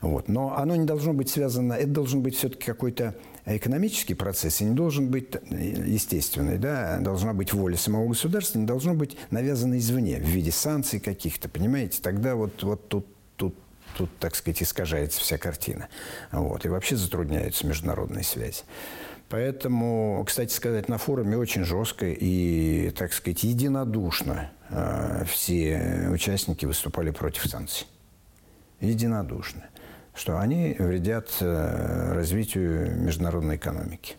Вот. 0.00 0.28
Но 0.28 0.56
оно 0.56 0.76
не 0.76 0.84
должно 0.84 1.12
быть 1.12 1.30
связано, 1.30 1.74
это 1.74 1.88
должен 1.88 2.22
быть 2.22 2.36
все-таки 2.36 2.64
какой-то 2.64 3.14
экономический 3.44 4.14
процесс, 4.14 4.60
не 4.60 4.74
должен 4.74 5.08
быть 5.08 5.28
естественный, 5.50 6.58
да, 6.58 6.98
должна 7.00 7.32
быть 7.32 7.52
воля 7.52 7.76
самого 7.76 8.08
государства, 8.08 8.58
не 8.58 8.66
должно 8.66 8.94
быть 8.94 9.16
навязано 9.30 9.78
извне, 9.78 10.18
в 10.18 10.28
виде 10.28 10.52
санкций 10.52 11.00
каких-то, 11.00 11.48
понимаете? 11.48 12.00
Тогда 12.02 12.34
вот, 12.36 12.62
вот 12.62 12.88
тут, 12.88 13.06
тут, 13.36 13.54
тут, 13.96 14.10
так 14.18 14.36
сказать, 14.36 14.62
искажается 14.62 15.20
вся 15.20 15.38
картина. 15.38 15.88
Вот. 16.30 16.64
И 16.64 16.68
вообще 16.68 16.96
затрудняются 16.96 17.66
международные 17.66 18.24
связи. 18.24 18.62
Поэтому, 19.28 20.22
кстати 20.26 20.52
сказать, 20.52 20.88
на 20.88 20.98
форуме 20.98 21.38
очень 21.38 21.64
жестко 21.64 22.06
и, 22.06 22.90
так 22.90 23.14
сказать, 23.14 23.42
единодушно 23.44 24.50
э, 24.68 25.24
все 25.26 26.08
участники 26.12 26.66
выступали 26.66 27.10
против 27.10 27.46
санкций. 27.46 27.86
Единодушно 28.80 29.64
что 30.14 30.38
они 30.38 30.76
вредят 30.78 31.28
э, 31.40 32.12
развитию 32.12 32.96
международной 32.98 33.56
экономики. 33.56 34.16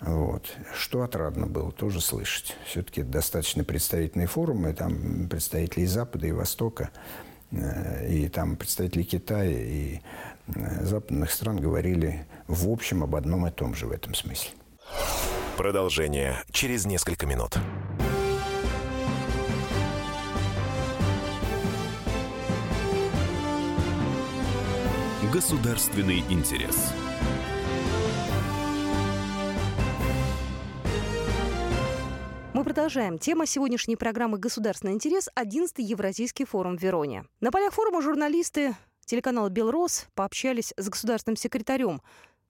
Вот. 0.00 0.52
Что 0.74 1.02
отрадно 1.02 1.46
было 1.46 1.70
тоже 1.70 2.00
слышать. 2.00 2.56
Все-таки 2.66 3.02
достаточно 3.02 3.64
представительные 3.64 4.26
форумы, 4.26 4.72
там 4.74 5.28
представители 5.28 5.82
и 5.82 5.86
Запада, 5.86 6.26
и 6.26 6.32
Востока, 6.32 6.90
э, 7.52 8.08
и 8.08 8.28
там 8.28 8.56
представители 8.56 9.02
Китая, 9.02 9.50
и 9.50 10.00
э, 10.54 10.84
западных 10.84 11.30
стран 11.30 11.58
говорили 11.58 12.26
в 12.48 12.68
общем 12.68 13.04
об 13.04 13.14
одном 13.14 13.46
и 13.46 13.50
том 13.50 13.74
же 13.74 13.86
в 13.86 13.92
этом 13.92 14.14
смысле. 14.14 14.50
Продолжение 15.56 16.36
через 16.50 16.84
несколько 16.86 17.26
минут. 17.26 17.56
Государственный 25.32 26.18
интерес. 26.28 26.92
Мы 32.52 32.62
продолжаем. 32.64 33.16
Тема 33.18 33.46
сегодняшней 33.46 33.96
программы 33.96 34.36
«Государственный 34.36 34.92
интерес»– 34.92 35.30
11-й 35.34 35.82
Евразийский 35.84 36.44
форум 36.44 36.76
в 36.76 36.82
Вероне. 36.82 37.24
На 37.40 37.50
полях 37.50 37.72
форума 37.72 38.02
журналисты 38.02 38.76
телеканала 39.06 39.48
«Белрос» 39.48 40.06
пообщались 40.14 40.74
с 40.76 40.90
государственным 40.90 41.36
секретарем 41.36 42.02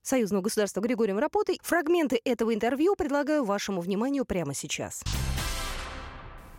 Союзного 0.02 0.42
государства 0.42 0.80
Григорием 0.80 1.20
Рапотой. 1.20 1.60
Фрагменты 1.62 2.20
этого 2.24 2.52
интервью 2.52 2.96
предлагаю 2.96 3.44
вашему 3.44 3.80
вниманию 3.80 4.24
прямо 4.24 4.54
сейчас. 4.54 5.04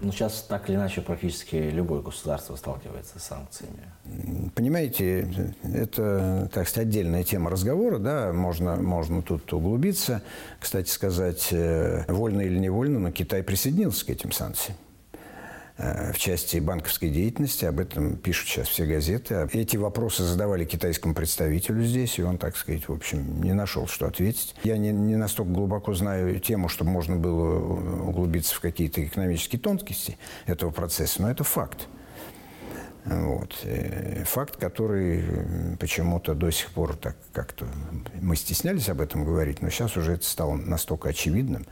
Ну, 0.03 0.11
сейчас 0.11 0.45
так 0.49 0.69
или 0.69 0.75
иначе 0.75 1.01
практически 1.01 1.55
любое 1.55 2.01
государство 2.01 2.57
сталкивается 2.57 3.19
с 3.19 3.23
санкциями. 3.23 4.51
Понимаете, 4.53 5.53
это, 5.63 6.49
так 6.53 6.67
сказать, 6.67 6.89
отдельная 6.89 7.23
тема 7.23 7.49
разговора, 7.49 7.99
да, 7.99 8.33
можно, 8.33 8.75
можно 8.75 9.21
тут 9.21 9.51
углубиться. 9.53 10.21
Кстати 10.59 10.89
сказать, 10.89 11.47
э, 11.51 12.03
вольно 12.09 12.41
или 12.41 12.59
невольно, 12.59 12.99
но 12.99 13.11
Китай 13.11 13.43
присоединился 13.43 14.05
к 14.05 14.09
этим 14.09 14.33
санкциям. 14.33 14.77
Э, 15.75 16.11
в 16.11 16.19
части 16.19 16.57
банковской 16.57 17.09
деятельности. 17.09 17.65
Об 17.65 17.79
этом 17.79 18.15
пишут 18.17 18.47
сейчас 18.47 18.67
все 18.67 18.85
газеты. 18.85 19.49
Эти 19.53 19.75
вопросы 19.75 20.23
задавали 20.23 20.65
китайскому 20.65 21.15
представителю 21.15 21.83
здесь, 21.83 22.19
и 22.19 22.23
он, 22.23 22.37
так 22.37 22.55
сказать, 22.55 22.87
в 22.87 22.93
общем, 22.93 23.41
не 23.41 23.53
нашел, 23.53 23.87
что 23.87 24.05
ответить. 24.05 24.53
Я 24.63 24.77
не, 24.77 24.91
не 24.91 25.15
настолько 25.15 25.51
глубоко 25.51 25.95
знаю 25.95 26.39
тему, 26.39 26.69
чтобы 26.69 26.91
можно 26.91 27.15
было 27.15 28.03
углубиться 28.03 28.53
в 28.53 28.59
какие-то 28.59 29.03
экономические 29.03 29.59
тонкости 29.59 30.19
этого 30.45 30.69
процесса, 30.69 31.23
но 31.23 31.31
это 31.31 31.43
факт. 31.43 31.87
Вот. 33.05 33.57
Э, 33.63 34.23
факт, 34.25 34.57
который 34.57 35.23
почему-то 35.79 36.35
до 36.35 36.51
сих 36.51 36.69
пор 36.69 36.95
так 36.95 37.17
как-то 37.33 37.65
мы 38.21 38.35
стеснялись 38.35 38.89
об 38.89 39.01
этом 39.01 39.25
говорить, 39.25 39.63
но 39.63 39.71
сейчас 39.71 39.97
уже 39.97 40.13
это 40.13 40.25
стало 40.25 40.55
настолько 40.55 41.09
очевидным 41.09 41.65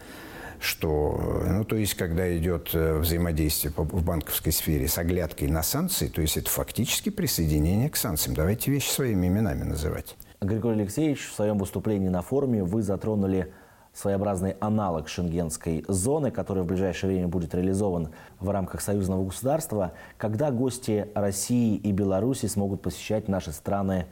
что, 0.63 1.43
ну, 1.47 1.63
то 1.63 1.76
есть, 1.76 1.95
когда 1.95 2.36
идет 2.38 2.69
э, 2.74 2.97
взаимодействие 2.97 3.74
в 3.76 4.04
банковской 4.04 4.52
сфере 4.52 4.88
с 4.88 4.97
оглядкой 4.97 5.47
на 5.47 5.63
санкции, 5.63 6.08
то 6.08 6.21
есть 6.21 6.38
это 6.38 6.50
фактически 6.50 7.10
присоединение 7.10 7.89
к 7.89 7.95
санкциям. 7.95 8.36
Давайте 8.36 8.71
вещи 8.71 8.89
своими 8.89 9.28
именами 9.28 9.63
называть. 9.63 10.15
Григорий 10.41 10.82
Алексеевич, 10.82 11.28
в 11.28 11.34
своем 11.34 11.58
выступлении 11.58 12.10
на 12.10 12.21
форуме 12.21 12.63
вы 12.63 12.82
затронули 12.82 13.54
своеобразный 13.93 14.56
аналог 14.60 15.08
шенгенской 15.10 15.84
зоны, 15.88 16.32
который 16.32 16.63
в 16.63 16.65
ближайшее 16.65 17.12
время 17.12 17.28
будет 17.28 17.54
реализован 17.54 18.10
в 18.39 18.50
рамках 18.50 18.82
союзного 18.82 19.26
государства, 19.26 19.93
когда 20.17 20.52
гости 20.52 21.08
России 21.13 21.76
и 21.76 21.91
Беларуси 21.91 22.45
смогут 22.45 22.82
посещать 22.82 23.28
наши 23.28 23.52
страны 23.52 24.06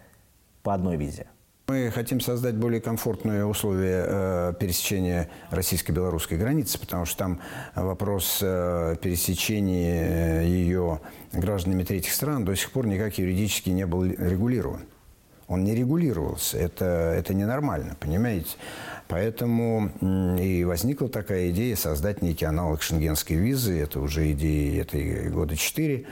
по 0.64 0.74
одной 0.74 0.98
визе. 0.98 1.28
Мы 1.70 1.92
хотим 1.92 2.20
создать 2.20 2.56
более 2.56 2.82
комфортные 2.82 3.46
условия 3.46 4.04
э, 4.08 4.54
пересечения 4.60 5.30
российско-белорусской 5.52 6.36
границы, 6.36 6.80
потому 6.80 7.06
что 7.06 7.18
там 7.20 7.42
вопрос 7.76 8.40
э, 8.42 8.96
пересечения 9.00 10.42
э, 10.42 10.46
ее 10.48 11.00
гражданами 11.32 11.84
третьих 11.84 12.12
стран 12.12 12.44
до 12.44 12.56
сих 12.56 12.72
пор 12.72 12.88
никак 12.88 13.20
юридически 13.20 13.70
не 13.70 13.86
был 13.86 14.04
регулирован. 14.04 14.82
Он 15.48 15.64
не 15.64 15.76
регулировался. 15.76 16.58
Это, 16.58 16.86
это 17.16 17.36
ненормально, 17.36 17.96
понимаете? 18.00 18.58
Поэтому 19.08 19.92
и 20.40 20.64
возникла 20.64 21.08
такая 21.08 21.52
идея 21.52 21.76
создать 21.76 22.24
некий 22.24 22.46
аналог 22.46 22.82
шенгенской 22.82 23.36
визы. 23.36 23.80
Это 23.80 24.00
уже 24.00 24.32
идея 24.32 24.82
этой 24.82 25.30
года 25.30 25.56
четыре. 25.56 26.08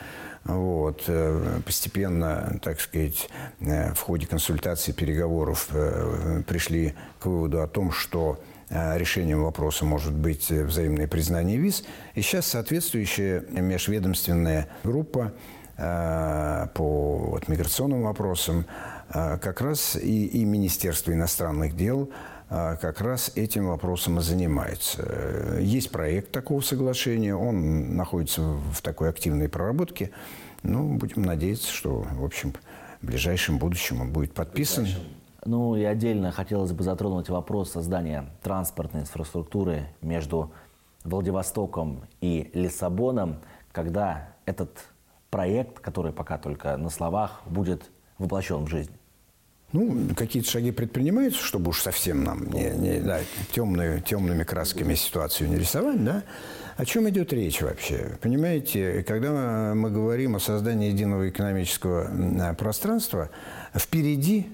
Вот. 0.48 1.04
Э, 1.08 1.60
постепенно, 1.66 2.58
так 2.64 2.80
сказать, 2.80 3.30
э, 3.60 3.94
в 3.94 4.00
ходе 4.00 4.28
консультаций, 4.28 4.94
переговоров 4.94 5.68
э, 5.72 6.42
пришли 6.48 6.96
к 7.20 7.26
выводу 7.26 7.62
о 7.62 7.68
том, 7.68 7.92
что 7.92 8.40
решением 8.70 9.44
вопроса 9.44 9.86
может 9.86 10.14
быть 10.14 10.52
взаимное 10.52 11.08
признание 11.08 11.58
виз. 11.58 11.86
И 12.16 12.22
сейчас 12.22 12.48
соответствующая 12.48 13.46
межведомственная 13.50 14.68
группа 14.84 15.32
по 15.78 17.18
вот, 17.30 17.48
миграционным 17.48 18.02
вопросам 18.02 18.66
как 19.10 19.62
раз 19.62 19.96
и, 19.96 20.26
и 20.26 20.44
Министерство 20.44 21.14
иностранных 21.14 21.78
дел 21.78 22.12
как 22.50 23.02
раз 23.02 23.32
этим 23.36 23.68
вопросом 23.68 24.20
и 24.20 24.22
занимается. 24.22 25.58
Есть 25.60 25.92
проект 25.92 26.32
такого 26.32 26.62
соглашения, 26.62 27.36
он 27.36 27.96
находится 27.96 28.42
в 28.42 28.82
такой 28.82 29.10
активной 29.10 29.50
проработке. 29.50 30.12
Ну, 30.64 30.98
будем 30.98 31.24
надеяться, 31.24 31.72
что, 31.72 32.06
в 32.12 32.24
общем, 32.24 32.54
в 33.02 33.06
ближайшем 33.06 33.60
будущем 33.60 34.02
он 34.02 34.12
будет 34.12 34.34
подписан. 34.34 34.88
Ну 35.46 35.76
и 35.76 35.84
отдельно 35.84 36.32
хотелось 36.32 36.72
бы 36.74 36.84
затронуть 36.84 37.30
вопрос 37.30 37.72
создания 37.72 38.26
транспортной 38.42 39.04
инфраструктуры 39.04 39.88
между 40.02 40.52
Владивостоком 41.04 42.06
и 42.20 42.50
Лиссабоном, 42.54 43.38
когда 43.72 44.36
этот 44.46 44.86
проект, 45.30 45.80
который 45.80 46.12
пока 46.12 46.38
только 46.38 46.76
на 46.76 46.90
словах, 46.90 47.44
будет 47.46 47.90
воплощен 48.18 48.66
в 48.66 48.68
жизнь. 48.68 48.97
Ну, 49.74 50.16
какие-то 50.16 50.50
шаги 50.50 50.72
предпринимаются, 50.72 51.44
чтобы 51.44 51.70
уж 51.70 51.82
совсем 51.82 52.24
нам 52.24 52.50
не, 52.50 52.70
не 52.70 53.00
да, 53.02 53.20
темную, 53.52 54.02
темными 54.02 54.44
красками 54.44 54.96
ситуацию 54.96 55.50
не 55.50 55.58
рисовать, 55.58 56.02
да? 56.04 56.24
О 56.78 56.86
чем 56.86 57.10
идет 57.10 57.34
речь 57.34 57.62
вообще? 57.62 58.18
Понимаете, 58.22 59.04
когда 59.06 59.74
мы 59.76 59.90
говорим 59.90 60.36
о 60.36 60.40
создании 60.40 60.90
единого 60.90 61.28
экономического 61.28 62.54
пространства, 62.54 63.30
впереди 63.76 64.48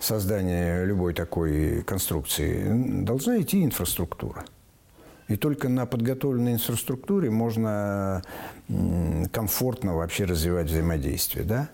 создания 0.00 0.84
любой 0.84 1.14
такой 1.14 1.82
конструкции 1.82 2.66
должна 3.04 3.40
идти 3.40 3.62
инфраструктура. 3.64 4.44
И 5.28 5.36
только 5.36 5.68
на 5.68 5.84
подготовленной 5.86 6.54
инфраструктуре 6.54 7.30
можно 7.30 8.22
комфортно 9.30 9.94
вообще 9.94 10.24
развивать 10.24 10.68
взаимодействие. 10.68 11.44
Да? 11.44 11.68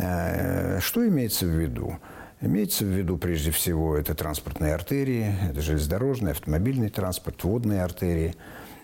Э, 0.00 0.78
что 0.80 1.06
имеется 1.06 1.46
в 1.46 1.50
виду? 1.50 1.98
Имеется 2.40 2.84
в 2.84 2.88
виду 2.88 3.18
прежде 3.18 3.50
всего 3.50 3.96
это 3.96 4.14
транспортные 4.14 4.74
артерии, 4.74 5.34
это 5.50 5.60
железнодорожный, 5.60 6.32
автомобильный 6.32 6.88
транспорт, 6.88 7.44
водные 7.44 7.82
артерии. 7.82 8.34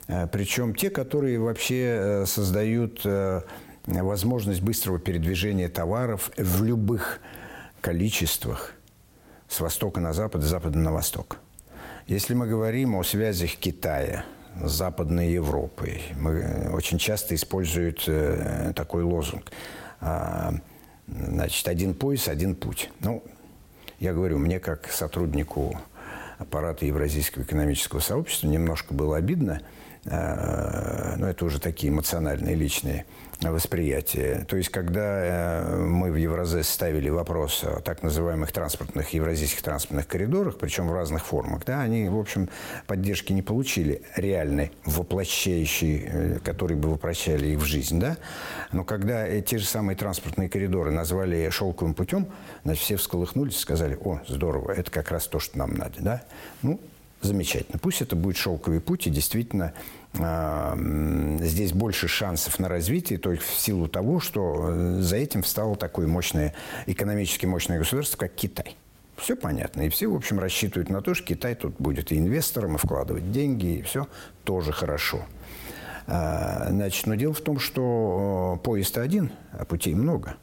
Э, 0.08 0.26
Причем 0.26 0.74
те, 0.74 0.90
которые 0.90 1.38
вообще 1.38 1.82
э, 1.82 2.26
создают 2.26 3.04
возможность 3.86 4.62
быстрого 4.62 4.98
передвижения 4.98 5.68
товаров 5.68 6.32
в 6.36 6.64
любых 6.64 7.20
количествах 7.80 8.72
с 9.48 9.60
востока 9.60 10.00
на 10.00 10.12
запад, 10.12 10.42
с 10.42 10.46
запада 10.46 10.76
на 10.76 10.90
восток. 10.90 11.38
Если 12.08 12.34
мы 12.34 12.48
говорим 12.48 12.96
о 12.96 13.04
связях 13.04 13.52
Китая 13.52 14.24
с 14.60 14.72
Западной 14.72 15.30
Европой, 15.30 16.02
мы 16.18 16.68
очень 16.72 16.98
часто 16.98 17.36
используют 17.36 18.08
такой 18.74 19.04
лозунг. 19.04 19.52
Значит, 21.06 21.68
один 21.68 21.94
пояс, 21.94 22.28
один 22.28 22.54
путь. 22.54 22.90
Ну, 23.00 23.22
я 24.00 24.12
говорю, 24.12 24.38
мне 24.38 24.58
как 24.58 24.88
сотруднику 24.90 25.80
аппарата 26.38 26.84
Евразийского 26.84 27.42
экономического 27.42 28.00
сообщества 28.00 28.48
немножко 28.48 28.92
было 28.92 29.16
обидно, 29.16 29.62
а, 30.04 31.14
но 31.16 31.28
это 31.28 31.44
уже 31.44 31.60
такие 31.60 31.92
эмоциональные, 31.92 32.54
личные 32.54 33.06
восприятие. 33.42 34.44
То 34.48 34.56
есть, 34.56 34.70
когда 34.70 35.62
э, 35.62 35.76
мы 35.76 36.10
в 36.10 36.16
Евразес 36.16 36.68
ставили 36.68 37.08
вопрос 37.08 37.64
о 37.64 37.80
так 37.80 38.02
называемых 38.02 38.50
транспортных, 38.52 39.10
евразийских 39.10 39.62
транспортных 39.62 40.06
коридорах, 40.06 40.58
причем 40.58 40.88
в 40.88 40.92
разных 40.92 41.26
формах, 41.26 41.64
да, 41.64 41.82
они, 41.82 42.08
в 42.08 42.18
общем, 42.18 42.48
поддержки 42.86 43.32
не 43.32 43.42
получили 43.42 44.02
реальной, 44.16 44.72
воплощающей, 44.84 46.04
э, 46.06 46.38
которые 46.42 46.78
бы 46.78 46.90
воплощали 46.90 47.48
их 47.48 47.58
в 47.58 47.64
жизнь, 47.64 48.00
да. 48.00 48.16
Но 48.72 48.84
когда 48.84 49.40
те 49.42 49.58
же 49.58 49.66
самые 49.66 49.96
транспортные 49.96 50.48
коридоры 50.48 50.90
назвали 50.90 51.48
шелковым 51.50 51.94
путем, 51.94 52.26
значит, 52.64 52.82
все 52.82 52.96
всколыхнулись 52.96 53.56
и 53.56 53.60
сказали, 53.60 53.98
о, 54.02 54.20
здорово, 54.26 54.72
это 54.72 54.90
как 54.90 55.10
раз 55.10 55.26
то, 55.26 55.38
что 55.38 55.58
нам 55.58 55.74
надо, 55.74 55.94
да. 56.00 56.22
Ну, 56.62 56.80
замечательно. 57.20 57.78
Пусть 57.78 58.00
это 58.00 58.16
будет 58.16 58.36
шелковый 58.36 58.80
путь, 58.80 59.06
и 59.06 59.10
действительно 59.10 59.74
здесь 61.40 61.72
больше 61.72 62.08
шансов 62.08 62.58
на 62.58 62.68
развитие 62.68 63.18
только 63.18 63.42
в 63.42 63.50
силу 63.50 63.88
того, 63.88 64.20
что 64.20 64.68
э, 64.68 65.00
за 65.00 65.16
этим 65.16 65.42
встало 65.42 65.76
такое 65.76 66.06
мощное, 66.06 66.54
экономически 66.86 67.46
мощное 67.46 67.78
государство, 67.78 68.18
как 68.18 68.34
Китай. 68.34 68.76
Все 69.16 69.36
понятно. 69.36 69.82
И 69.82 69.88
все, 69.88 70.08
в 70.08 70.14
общем, 70.14 70.38
рассчитывают 70.38 70.90
на 70.90 71.00
то, 71.00 71.14
что 71.14 71.26
Китай 71.26 71.54
тут 71.54 71.76
будет 71.78 72.12
и 72.12 72.18
инвестором, 72.18 72.76
и 72.76 72.78
вкладывать 72.78 73.32
деньги, 73.32 73.78
и 73.78 73.82
все 73.82 74.08
тоже 74.44 74.72
хорошо. 74.72 75.24
А, 76.06 76.68
значит, 76.70 77.06
но 77.06 77.14
дело 77.14 77.34
в 77.34 77.40
том, 77.40 77.58
что 77.58 78.56
э, 78.56 78.64
поезд 78.64 78.98
один, 78.98 79.32
а 79.52 79.64
путей 79.64 79.94
много. 79.94 80.36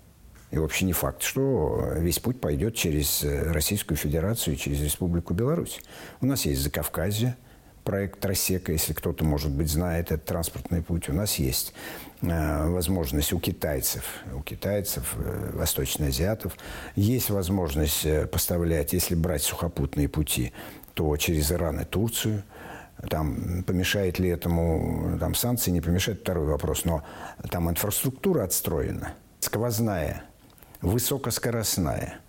И 0.51 0.57
вообще 0.57 0.85
не 0.85 0.93
факт, 0.93 1.23
что 1.23 1.93
весь 1.95 2.19
путь 2.19 2.39
пойдет 2.39 2.75
через 2.75 3.23
э, 3.23 3.51
Российскую 3.51 3.97
Федерацию 3.97 4.55
через 4.55 4.81
Республику 4.81 5.33
Беларусь. 5.33 5.81
У 6.21 6.25
нас 6.25 6.45
есть 6.45 6.61
Закавказье, 6.61 7.37
проект 7.83 8.19
Тросека, 8.19 8.71
если 8.71 8.93
кто-то, 8.93 9.23
может 9.23 9.51
быть, 9.51 9.69
знает 9.69 10.11
этот 10.11 10.25
транспортный 10.25 10.81
путь. 10.81 11.09
У 11.09 11.13
нас 11.13 11.35
есть 11.35 11.73
э, 12.21 12.67
возможность 12.69 13.33
у 13.33 13.39
китайцев, 13.39 14.03
у 14.33 14.41
китайцев, 14.41 15.15
э, 15.17 15.51
восточноазиатов, 15.53 16.53
есть 16.95 17.29
возможность 17.29 18.05
э, 18.05 18.25
поставлять, 18.25 18.93
если 18.93 19.15
брать 19.15 19.43
сухопутные 19.43 20.07
пути, 20.07 20.53
то 20.93 21.15
через 21.17 21.51
Иран 21.51 21.79
и 21.81 21.85
Турцию. 21.85 22.43
Там 23.09 23.63
помешает 23.63 24.19
ли 24.19 24.29
этому, 24.29 25.17
там 25.19 25.35
санкции 25.35 25.71
не 25.71 25.81
помешают, 25.81 26.21
второй 26.21 26.45
вопрос. 26.45 26.85
Но 26.85 27.03
там 27.49 27.69
инфраструктура 27.69 28.43
отстроена, 28.43 29.13
сквозная, 29.39 30.23
высокоскоростная, 30.81 32.19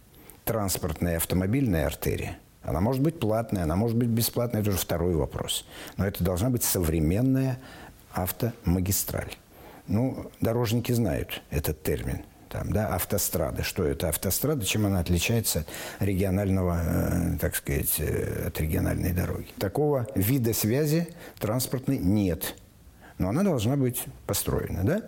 транспортная 0.44 1.16
автомобильная 1.16 1.86
артерия– 1.86 2.38
она 2.64 2.80
может 2.80 3.02
быть 3.02 3.20
платная, 3.20 3.64
она 3.64 3.76
может 3.76 3.96
быть 3.96 4.08
бесплатная, 4.08 4.62
это 4.62 4.70
уже 4.70 4.78
второй 4.78 5.14
вопрос. 5.14 5.66
Но 5.96 6.06
это 6.06 6.24
должна 6.24 6.50
быть 6.50 6.64
современная 6.64 7.58
автомагистраль. 8.12 9.32
Ну, 9.86 10.30
дорожники 10.40 10.92
знают 10.92 11.42
этот 11.50 11.82
термин. 11.82 12.22
Там, 12.48 12.72
да, 12.72 12.94
автострада. 12.94 13.64
Что 13.64 13.84
это 13.84 14.08
автострада? 14.08 14.64
Чем 14.64 14.86
она 14.86 15.00
отличается 15.00 15.66
от 15.98 16.06
регионального, 16.06 16.80
э, 16.84 17.38
так 17.40 17.56
сказать, 17.56 17.96
э, 17.98 18.46
от 18.46 18.60
региональной 18.60 19.12
дороги? 19.12 19.48
Такого 19.58 20.06
вида 20.14 20.54
связи 20.54 21.08
транспортной 21.40 21.98
нет. 21.98 22.54
Но 23.18 23.28
она 23.28 23.42
должна 23.42 23.76
быть 23.76 24.04
построена, 24.26 24.84
да? 24.84 25.02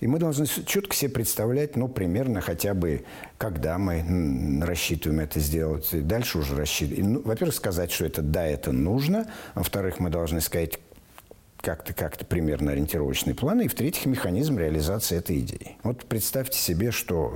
И 0.00 0.06
мы 0.06 0.18
должны 0.18 0.46
четко 0.46 0.94
себе 0.94 1.10
представлять, 1.10 1.76
ну, 1.76 1.88
примерно 1.88 2.40
хотя 2.40 2.74
бы, 2.74 3.04
когда 3.36 3.78
мы 3.78 4.62
рассчитываем 4.64 5.20
это 5.20 5.40
сделать. 5.40 5.92
И 5.92 6.00
дальше 6.00 6.38
уже 6.38 6.54
рассчитывать. 6.54 7.04
Ну, 7.04 7.22
во-первых, 7.22 7.54
сказать, 7.54 7.90
что 7.90 8.06
это 8.06 8.22
да, 8.22 8.46
это 8.46 8.70
нужно. 8.70 9.26
Во-вторых, 9.54 9.98
мы 9.98 10.10
должны 10.10 10.40
сказать 10.40 10.78
как-то 11.60 11.92
как-то 11.92 12.24
примерно 12.24 12.72
ориентировочные 12.72 13.34
планы. 13.34 13.64
И 13.64 13.68
в-третьих, 13.68 14.06
механизм 14.06 14.56
реализации 14.58 15.18
этой 15.18 15.40
идеи. 15.40 15.76
Вот 15.82 16.04
представьте 16.04 16.56
себе, 16.58 16.92
что 16.92 17.34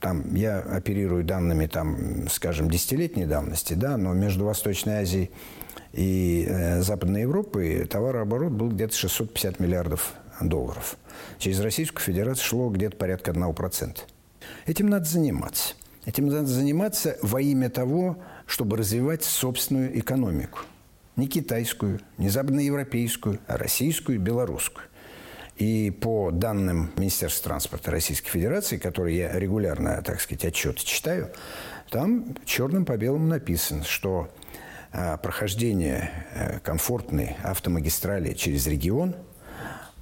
там 0.00 0.34
я 0.34 0.58
оперирую 0.58 1.24
данными, 1.24 1.66
там, 1.66 2.28
скажем, 2.28 2.70
десятилетней 2.70 3.24
давности, 3.24 3.72
да, 3.72 3.96
но 3.96 4.12
между 4.12 4.44
Восточной 4.44 4.98
Азией 4.98 5.30
и 5.94 6.46
э, 6.46 6.82
Западной 6.82 7.22
Европой 7.22 7.86
товарооборот 7.86 8.52
был 8.52 8.68
где-то 8.68 8.94
650 8.94 9.60
миллиардов 9.60 10.12
долларов. 10.40 10.96
Через 11.38 11.60
Российскую 11.60 12.02
Федерацию 12.02 12.44
шло 12.44 12.70
где-то 12.70 12.96
порядка 12.96 13.32
1%. 13.32 13.98
Этим 14.66 14.88
надо 14.88 15.04
заниматься. 15.04 15.74
Этим 16.04 16.28
надо 16.28 16.46
заниматься 16.46 17.18
во 17.22 17.40
имя 17.40 17.68
того, 17.68 18.18
чтобы 18.46 18.76
развивать 18.76 19.24
собственную 19.24 19.98
экономику. 19.98 20.60
Не 21.16 21.26
китайскую, 21.26 22.00
не 22.18 22.28
западноевропейскую, 22.28 23.40
а 23.46 23.56
российскую 23.56 24.16
и 24.16 24.20
белорусскую. 24.20 24.86
И 25.56 25.90
по 25.90 26.30
данным 26.30 26.92
Министерства 26.96 27.50
транспорта 27.50 27.90
Российской 27.90 28.28
Федерации, 28.28 28.76
которые 28.76 29.16
я 29.16 29.38
регулярно, 29.38 30.02
так 30.02 30.20
сказать, 30.20 30.44
отчеты 30.44 30.84
читаю, 30.84 31.30
там 31.88 32.36
черным 32.44 32.84
по 32.84 32.96
белому 32.98 33.26
написано, 33.26 33.82
что 33.82 34.30
а, 34.92 35.16
прохождение 35.16 36.10
э, 36.34 36.58
комфортной 36.60 37.36
автомагистрали 37.42 38.34
через 38.34 38.66
регион– 38.66 39.16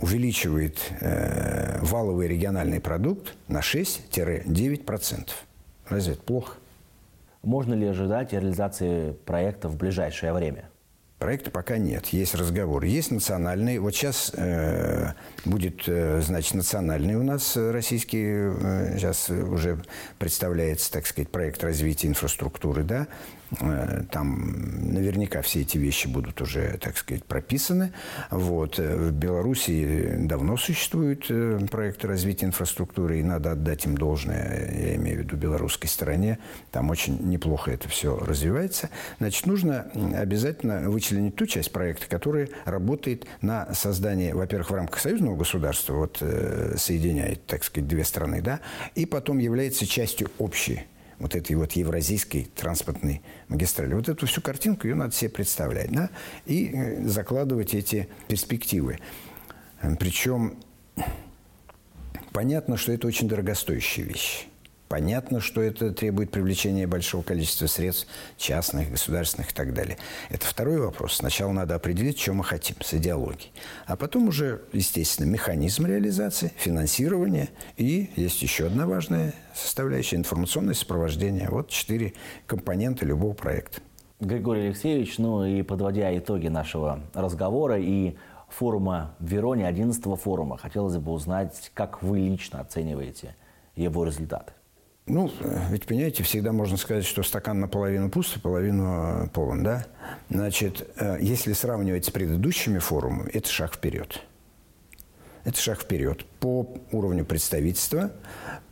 увеличивает 0.04 0.92
э, 1.00 1.78
валовый 1.80 2.28
региональный 2.28 2.78
продукт 2.78 3.34
на 3.48 3.60
6-9%. 3.60 5.30
Разве 5.88 6.12
это 6.12 6.22
плохо? 6.22 6.58
Можно 7.42 7.72
ли 7.72 7.86
ожидать 7.86 8.34
реализации 8.34 9.12
проекта 9.24 9.68
в 9.68 9.78
ближайшее 9.78 10.34
время? 10.34 10.68
Проекта 11.18 11.50
пока 11.50 11.78
нет, 11.78 12.08
есть 12.08 12.34
разговор. 12.34 12.84
Есть 12.84 13.12
национальный. 13.12 13.78
Вот 13.78 13.94
сейчас 13.94 14.30
э, 14.34 15.14
будет, 15.46 15.84
э, 15.86 16.20
значит, 16.20 16.52
национальный 16.52 17.14
у 17.14 17.22
нас 17.22 17.56
российский, 17.56 18.24
э, 18.26 18.96
сейчас 18.98 19.30
уже 19.30 19.82
представляется, 20.18 20.92
так 20.92 21.06
сказать, 21.06 21.30
проект 21.30 21.64
развития 21.64 22.08
инфраструктуры, 22.08 22.82
да, 22.82 23.06
там 24.10 24.92
наверняка 24.92 25.42
все 25.42 25.60
эти 25.60 25.78
вещи 25.78 26.06
будут 26.06 26.40
уже, 26.40 26.78
так 26.80 26.96
сказать, 26.96 27.24
прописаны. 27.24 27.92
Вот. 28.30 28.78
Э, 28.78 28.96
в 28.96 29.12
Беларуси 29.12 30.16
давно 30.18 30.56
существуют 30.56 31.26
э, 31.28 31.58
проекты 31.70 32.08
развития 32.08 32.46
инфраструктуры, 32.46 33.20
и 33.20 33.22
надо 33.22 33.52
отдать 33.52 33.84
им 33.86 33.96
должное, 33.96 34.70
я 34.72 34.96
имею 34.96 35.18
в 35.18 35.20
виду 35.20 35.36
белорусской 35.36 35.88
стороне. 35.88 36.38
Там 36.70 36.90
очень 36.90 37.18
неплохо 37.28 37.70
это 37.70 37.88
все 37.88 38.18
развивается. 38.18 38.90
Значит, 39.18 39.46
нужно 39.46 39.86
обязательно 40.16 40.90
вычленить 40.90 41.36
ту 41.36 41.46
часть 41.46 41.72
проекта, 41.72 42.06
которая 42.08 42.48
работает 42.64 43.26
на 43.40 43.72
создание, 43.74 44.34
во-первых, 44.34 44.70
в 44.70 44.74
рамках 44.74 45.00
союзного 45.00 45.36
государства, 45.36 45.94
вот 45.94 46.22
соединяет, 46.76 47.46
так 47.46 47.64
сказать, 47.64 47.88
две 47.88 48.04
страны, 48.04 48.40
да, 48.40 48.60
и 48.94 49.06
потом 49.06 49.38
является 49.38 49.86
частью 49.86 50.30
общей 50.38 50.86
вот 51.18 51.34
этой 51.34 51.56
вот 51.56 51.72
евразийской 51.72 52.48
транспортной 52.54 53.22
магистрали. 53.48 53.94
Вот 53.94 54.08
эту 54.08 54.26
всю 54.26 54.40
картинку, 54.40 54.86
ее 54.86 54.94
надо 54.94 55.14
себе 55.14 55.30
представлять, 55.30 55.90
да, 55.90 56.10
и 56.46 56.70
э, 56.72 57.06
закладывать 57.06 57.74
эти 57.74 58.08
перспективы. 58.28 58.98
Причем 59.98 60.56
понятно, 62.32 62.76
что 62.76 62.92
это 62.92 63.06
очень 63.06 63.28
дорогостоящая 63.28 64.04
вещь. 64.04 64.46
Понятно, 64.94 65.40
что 65.40 65.60
это 65.60 65.90
требует 65.90 66.30
привлечения 66.30 66.86
большого 66.86 67.24
количества 67.24 67.66
средств, 67.66 68.06
частных, 68.36 68.92
государственных 68.92 69.50
и 69.50 69.52
так 69.52 69.74
далее. 69.74 69.98
Это 70.30 70.46
второй 70.46 70.78
вопрос. 70.78 71.14
Сначала 71.14 71.50
надо 71.50 71.74
определить, 71.74 72.20
что 72.20 72.32
мы 72.32 72.44
хотим 72.44 72.76
с 72.80 72.94
идеологией. 72.94 73.50
А 73.86 73.96
потом 73.96 74.28
уже, 74.28 74.62
естественно, 74.72 75.26
механизм 75.26 75.86
реализации, 75.86 76.52
финансирование. 76.54 77.48
И 77.76 78.08
есть 78.14 78.40
еще 78.42 78.68
одна 78.68 78.86
важная 78.86 79.34
составляющая– 79.52 80.14
информационное 80.18 80.74
сопровождение. 80.74 81.48
Вот 81.50 81.70
четыре 81.70 82.12
компонента 82.46 83.04
любого 83.04 83.32
проекта. 83.32 83.80
Григорий 84.20 84.66
Алексеевич, 84.66 85.18
ну 85.18 85.44
и 85.44 85.62
подводя 85.62 86.16
итоги 86.16 86.46
нашего 86.46 87.00
разговора 87.14 87.80
и 87.80 88.14
форума 88.48 89.16
в 89.18 89.26
Вероне, 89.26 89.66
11 89.66 90.04
форума, 90.20 90.56
хотелось 90.56 90.98
бы 90.98 91.10
узнать, 91.10 91.72
как 91.74 92.00
вы 92.04 92.20
лично 92.20 92.60
оцениваете 92.60 93.34
его 93.74 94.04
результаты. 94.04 94.52
Ну, 95.06 95.30
ведь, 95.70 95.84
понимаете, 95.86 96.22
всегда 96.22 96.52
можно 96.52 96.78
сказать, 96.78 97.04
что 97.04 97.22
стакан 97.22 97.60
наполовину 97.60 98.08
пуст, 98.08 98.36
наполовину 98.36 99.28
полон, 99.34 99.62
да? 99.62 99.84
Значит, 100.30 100.88
э, 100.96 101.18
если 101.20 101.52
сравнивать 101.52 102.06
с 102.06 102.10
предыдущими 102.10 102.78
форумами, 102.78 103.28
это 103.30 103.50
шаг 103.50 103.74
вперед. 103.74 104.22
Это 105.44 105.60
шаг 105.60 105.82
вперед 105.82 106.24
по 106.40 106.74
уровню 106.90 107.26
представительства, 107.26 108.12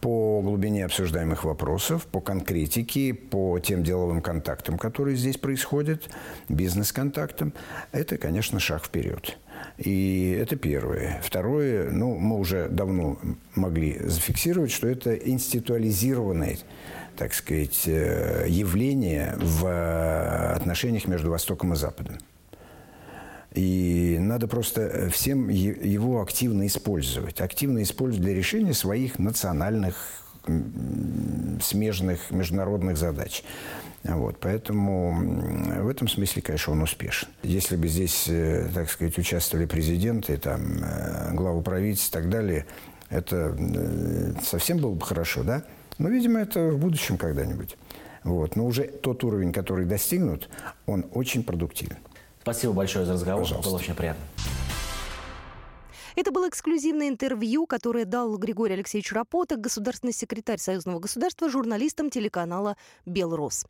по 0.01 0.41
глубине 0.41 0.87
обсуждаемых 0.87 1.45
вопросов, 1.45 2.07
по 2.07 2.23
конкретике, 2.23 3.13
по 3.13 3.59
тем 3.59 3.85
деловым 3.85 4.23
контактам, 4.23 4.79
которые 4.79 5.19
здесь 5.19 5.37
происходят, 5.37 6.09
бизнес-контактам. 6.49 7.53
Это, 7.93 8.17
конечно, 8.17 8.59
шаг 8.59 8.87
вперед. 8.87 9.37
И 9.79 10.37
это 10.41 10.57
первое. 10.57 11.21
Второе, 11.23 11.91
ну, 11.91 12.17
мы 12.17 12.39
уже 12.39 12.69
давно 12.69 13.19
могли 13.55 13.99
зафиксировать, 14.01 14.71
что 14.71 14.89
это 14.89 15.15
институализированное, 15.15 16.59
так 17.17 17.35
сказать, 17.35 17.83
э, 17.87 18.47
явление 18.49 19.35
в 19.39 20.55
отношениях 20.55 21.07
между 21.07 21.31
Востоком 21.31 21.73
и 21.73 21.77
Западом. 21.77 22.19
И 23.55 24.17
надо 24.19 24.49
просто 24.49 25.11
всем 25.11 25.49
его 25.49 26.23
активно 26.23 26.67
использовать. 26.67 27.41
Активно 27.41 27.83
использовать 27.83 28.25
для 28.25 28.35
решения 28.35 28.73
своих 28.73 29.19
национальных 29.19 30.22
смежных 31.61 32.31
международных 32.31 32.97
задач. 32.97 33.45
Вот, 34.05 34.39
поэтому 34.41 35.15
в 35.83 35.89
этом 35.89 36.09
смысле, 36.09 36.43
конечно, 36.43 36.73
он 36.73 36.83
успешен. 36.83 37.29
Если 37.45 37.77
бы 37.77 37.87
здесь, 37.87 38.27
э, 38.27 38.69
так 38.75 38.91
сказать, 38.91 39.17
участвовали 39.17 39.67
президенты, 39.67 40.37
там, 40.39 40.83
э, 40.83 41.33
главы 41.35 41.63
правительств 41.63 42.11
и 42.11 42.13
так 42.13 42.29
далее, 42.29 42.67
это 43.11 43.57
э, 43.57 44.33
совсем 44.43 44.79
было 44.79 44.95
бы 44.95 45.07
хорошо, 45.07 45.45
да? 45.45 45.63
Но, 45.99 46.09
видимо, 46.09 46.41
это 46.41 46.71
в 46.71 46.79
будущем 46.79 47.17
когда-нибудь. 47.17 47.77
Вот. 48.25 48.57
Но 48.57 48.67
уже 48.67 48.85
тот 48.85 49.23
уровень, 49.23 49.53
который 49.53 49.85
достигнут, 49.85 50.49
он 50.87 51.07
очень 51.13 51.45
продуктивен. 51.45 51.99
Спасибо 52.43 52.73
большое 52.73 53.05
за 53.05 53.13
разговор. 53.13 53.43
Пожалуйста. 53.43 53.71
Было 53.71 53.79
очень 53.79 53.95
приятно. 53.95 54.25
Это 56.17 56.31
было 56.31 56.49
эксклюзивное 56.49 57.09
интервью, 57.09 57.67
которое 57.67 58.05
дал 58.05 58.37
Григорий 58.37 58.75
Алексеевич 58.75 59.13
Рапота, 59.13 59.57
государственный 59.57 60.13
секретарь 60.13 60.59
Союзного 60.59 60.99
государства, 60.99 61.49
журналистам 61.49 62.11
телеканала 62.11 62.77
«Белрос». 63.07 63.67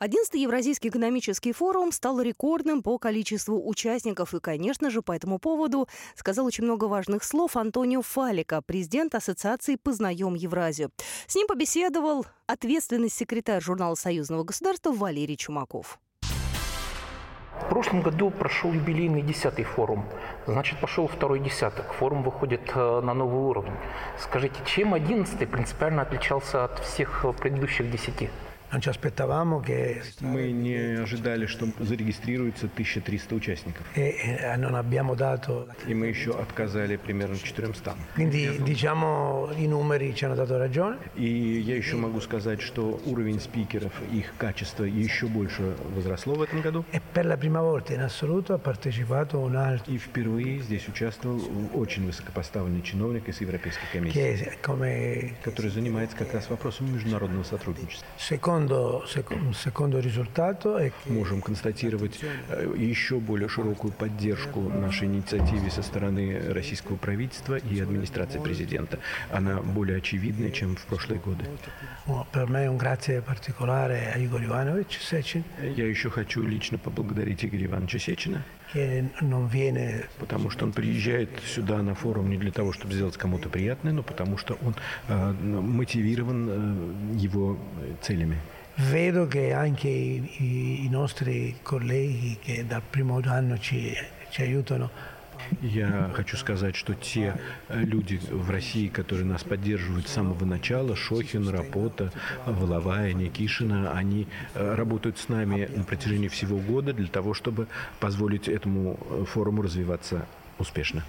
11-й 0.00 0.40
Евразийский 0.40 0.88
экономический 0.88 1.52
форум 1.52 1.92
стал 1.92 2.20
рекордным 2.20 2.82
по 2.82 2.98
количеству 2.98 3.68
участников. 3.68 4.34
И, 4.34 4.40
конечно 4.40 4.90
же, 4.90 5.02
по 5.02 5.12
этому 5.12 5.38
поводу 5.38 5.88
сказал 6.14 6.46
очень 6.46 6.64
много 6.64 6.84
важных 6.84 7.24
слов 7.24 7.56
Антонио 7.56 8.02
Фалика, 8.02 8.62
президент 8.62 9.14
Ассоциации 9.14 9.76
«Познаем 9.76 10.34
Евразию». 10.34 10.90
С 11.26 11.34
ним 11.34 11.46
побеседовал 11.46 12.26
ответственный 12.46 13.10
секретарь 13.10 13.62
журнала 13.62 13.94
Союзного 13.94 14.44
государства 14.44 14.92
Валерий 14.92 15.36
Чумаков. 15.36 15.98
В 17.60 17.68
прошлом 17.68 18.02
году 18.02 18.30
прошел 18.30 18.72
юбилейный 18.72 19.22
десятый 19.22 19.64
форум. 19.64 20.04
Значит, 20.46 20.78
пошел 20.78 21.08
второй 21.08 21.40
десяток. 21.40 21.92
Форум 21.94 22.22
выходит 22.22 22.70
э, 22.74 23.00
на 23.00 23.14
новый 23.14 23.40
уровень. 23.40 23.72
Скажите, 24.18 24.56
чем 24.64 24.94
одиннадцатый 24.94 25.46
принципиально 25.46 26.02
отличался 26.02 26.64
от 26.64 26.78
всех 26.80 27.24
предыдущих 27.40 27.90
десяти? 27.90 28.30
Мы 30.20 30.50
не 30.50 31.00
ожидали, 31.02 31.46
что 31.46 31.68
зарегистрируется 31.78 32.66
1300 32.66 33.34
участников. 33.34 33.86
E, 33.94 34.00
e 34.00 34.38
И 35.86 35.94
мы 35.94 36.06
еще 36.06 36.32
отказали 36.32 36.96
примерно 36.96 37.38
400. 37.38 37.94
И 41.14 41.62
я 41.66 41.76
еще 41.76 41.96
могу 41.96 42.20
сказать, 42.20 42.60
что 42.60 43.00
уровень 43.06 43.40
спикеров, 43.40 43.92
их 44.12 44.32
качество 44.36 44.84
еще 44.84 45.26
больше 45.26 45.76
возросло 45.94 46.34
в 46.34 46.42
этом 46.42 46.60
году. 46.60 46.84
E 46.92 47.00
И 49.86 49.98
впервые 49.98 50.58
здесь 50.60 50.88
участвовал 50.88 51.40
очень 51.74 52.06
высокопоставленный 52.06 52.82
чиновник 52.82 53.28
из 53.28 53.40
Европейской 53.40 53.86
комиссии, 53.92 54.52
который 55.44 55.70
занимается 55.70 56.16
как 56.16 56.34
раз 56.34 56.50
вопросом 56.50 56.92
международного 56.92 57.44
сотрудничества. 57.44 58.06
Secondo, 58.18 58.55
Можем 61.06 61.40
констатировать 61.42 62.18
э, 62.48 62.74
еще 62.76 63.18
более 63.18 63.48
широкую 63.48 63.92
поддержку 63.92 64.60
нашей 64.60 65.08
инициативе 65.08 65.70
со 65.70 65.82
стороны 65.82 66.40
российского 66.52 66.96
правительства 66.96 67.56
и 67.56 67.80
администрации 67.80 68.38
президента. 68.38 68.98
Она 69.30 69.60
более 69.60 69.98
очевидная, 69.98 70.50
чем 70.50 70.76
в 70.76 70.86
прошлые 70.86 71.20
годы. 71.20 71.44
Я 75.60 75.86
еще 75.86 76.10
хочу 76.10 76.42
лично 76.42 76.78
поблагодарить 76.78 77.44
Игоря 77.44 77.66
Ивановича 77.66 77.98
Сечина, 77.98 78.44
потому 80.18 80.50
что 80.50 80.64
он 80.64 80.72
приезжает 80.72 81.30
сюда 81.46 81.82
на 81.82 81.94
форум 81.94 82.28
не 82.30 82.36
для 82.36 82.50
того, 82.50 82.72
чтобы 82.72 82.94
сделать 82.94 83.16
кому-то 83.16 83.48
приятное, 83.48 83.92
но 83.92 84.02
потому 84.02 84.36
что 84.38 84.58
он 84.62 84.74
э, 85.08 85.32
мотивирован 85.32 86.48
э, 86.48 87.16
его 87.16 87.58
целями. 88.02 88.38
Vedo 88.78 89.26
che 89.26 89.52
anche 89.54 89.88
i, 89.88 90.84
i 90.84 90.88
nostri 90.90 91.56
colleghi 91.62 92.38
che 92.40 92.66
dal 92.66 92.82
primo 92.88 93.20
anno 93.24 93.58
ci, 93.58 93.94
ci 94.30 94.42
aiutano 94.42 95.14
я 95.62 96.10
хочу 96.14 96.36
сказать, 96.36 96.76
что 96.76 96.94
те 96.94 97.38
э, 97.68 97.80
люди 97.80 98.18
в 98.30 98.50
России, 98.50 98.88
которые 98.88 99.24
нас 99.24 99.44
поддерживают 99.44 100.08
с 100.08 100.12
самого 100.12 100.44
начала, 100.44 100.96
Шохин, 100.96 101.48
Рапота, 101.48 102.12
Воловая, 102.46 103.12
Никишина, 103.12 103.92
они 103.92 104.26
э, 104.54 104.74
работают 104.74 105.18
с 105.18 105.28
нами 105.28 105.68
на 105.74 105.84
протяжении 105.84 106.28
всего 106.28 106.58
года 106.58 106.92
для 106.92 107.08
того, 107.08 107.34
чтобы 107.34 107.68
позволить 108.00 108.48
этому 108.48 108.98
э, 109.08 109.24
форуму 109.26 109.62
развиваться 109.62 110.26
успешно. 110.58 111.04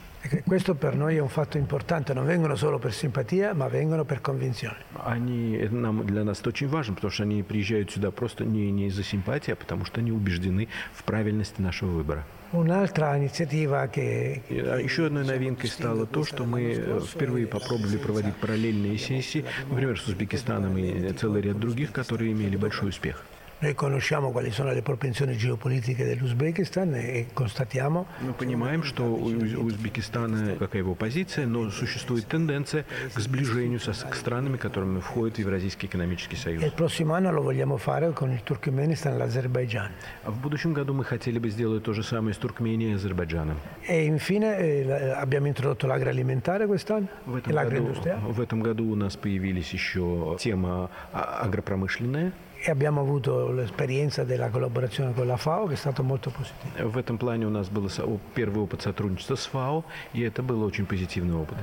Questo 0.45 0.75
per 0.75 0.95
noi 0.95 1.15
è 1.15 1.19
un 1.19 1.29
fatto 1.29 1.57
importante, 1.57 2.13
non 2.13 2.25
vengono 2.25 2.55
solo 2.55 2.79
per 2.79 2.93
simpatia, 2.93 3.53
ma 3.53 3.67
vengono 3.67 4.05
per 4.05 4.21
convinzione. 4.21 4.77
Они, 5.05 5.55
это 5.55 5.75
нам, 5.75 6.05
для 6.05 6.23
нас 6.23 6.39
это 6.39 6.49
очень 6.49 6.67
важно, 6.67 6.95
потому 6.95 7.11
что 7.11 7.23
они 7.23 7.43
приезжают 7.43 7.91
сюда 7.91 8.11
просто 8.11 8.45
не, 8.45 8.71
не 8.71 8.87
из-за 8.87 9.03
симпатии, 9.03 9.51
а 9.51 9.55
потому 9.55 9.85
что 9.85 9.99
они 9.99 10.11
убеждены 10.11 10.67
в 10.93 11.03
правильности 11.03 11.61
нашего 11.61 11.91
выбора. 11.91 12.25
Che... 12.51 14.41
Еще 14.83 15.05
одной 15.07 15.25
новинкой 15.25 15.69
стало 15.69 16.05
то, 16.05 16.23
что 16.23 16.45
мы 16.45 16.61
э, 16.77 16.99
впервые 17.01 17.45
попробовали 17.45 17.97
проводить 17.97 18.35
параллельные 18.35 18.97
сессии, 18.97 19.43
например, 19.69 19.99
с 19.99 20.07
Узбекистаном 20.07 20.77
и 20.77 21.11
целый 21.13 21.41
ряд 21.41 21.59
других, 21.59 21.91
которые 21.91 22.31
имели 22.31 22.55
большой 22.55 22.89
успех. 22.89 23.23
Noi 23.59 23.73
conosciamo 23.73 24.29
quali 24.29 24.51
sono 24.51 24.71
le 24.71 24.83
propensioni 24.83 25.35
geopolitiche 25.35 26.05
dell'Узбекистан 26.05 26.93
и 26.93 27.25
constatiamo... 27.33 28.05
Мы 28.21 28.33
понимаем, 28.33 28.83
что 28.83 29.03
у 29.03 29.25
Узбекистана 29.65 30.55
какая 30.59 30.83
его 30.83 30.93
позиция, 30.93 31.47
но 31.47 31.71
существует 31.71 32.27
тенденция 32.27 32.85
к 33.15 33.19
сближению 33.19 33.79
со, 33.79 33.93
к 33.93 34.13
странами, 34.13 34.57
которыми 34.57 34.99
входит 34.99 35.39
Евразийский 35.39 35.87
экономический 35.87 36.35
союз. 36.35 36.61
Il 36.61 36.71
prossimo 36.71 37.15
anno 37.15 37.31
lo 37.31 37.41
vogliamo 37.41 37.77
fare 37.77 38.11
con 38.13 38.31
il 38.31 38.43
Turkmenistan 38.43 39.13
e 39.13 39.17
l'Azerbaijan. 39.17 39.89
А 40.23 40.29
в 40.29 40.39
будущем 40.39 40.73
году 40.73 40.93
мы 40.93 41.03
хотели 41.03 41.39
бы 41.39 41.49
сделать 41.49 41.81
то 41.81 41.93
же 41.93 42.03
самое 42.03 42.35
с 42.35 42.37
Туркменией 42.37 42.91
и 42.91 42.93
Азербайджаном. 42.93 43.57
E 43.87 44.05
infine 44.05 44.55
eh, 44.59 45.13
abbiamo 45.15 45.47
introdotto 45.47 45.87
l'agroalimentare 45.87 46.67
quest'anno 46.67 47.07
в 47.25 47.35
этом, 47.35 47.53
году, 47.55 47.95
в 48.29 48.39
этом 48.39 48.61
году 48.61 48.85
у 48.91 48.95
нас 48.95 49.17
появились 49.17 49.73
еще 49.73 50.37
тема 50.39 50.91
агропромышленная. 51.11 52.33
E 52.59 52.71
abbiamo 52.71 53.01
avuto 53.01 53.51
l'esperienza 53.51 54.23
della 54.23 54.49
collaborazione 54.49 55.13
con 55.13 55.27
la 55.27 55.37
FAO 55.37 55.67
che 55.67 55.73
è 55.73 55.77
stato 55.77 56.03
molto 56.03 56.31
positivo. 56.31 56.89
В 56.89 56.97
этом 56.97 57.17
плане 57.17 57.45
у 57.45 57.49
нас 57.49 57.69
был 57.69 57.89
первый 58.33 58.63
опыт 58.63 58.81
сотрудничества 58.81 59.35
с 59.35 59.45
ФАО, 59.45 59.83
и 60.13 60.21
это 60.21 60.41
был 60.41 60.63
очень 60.63 60.85
позитивный 60.85 61.35
опыт. 61.35 61.57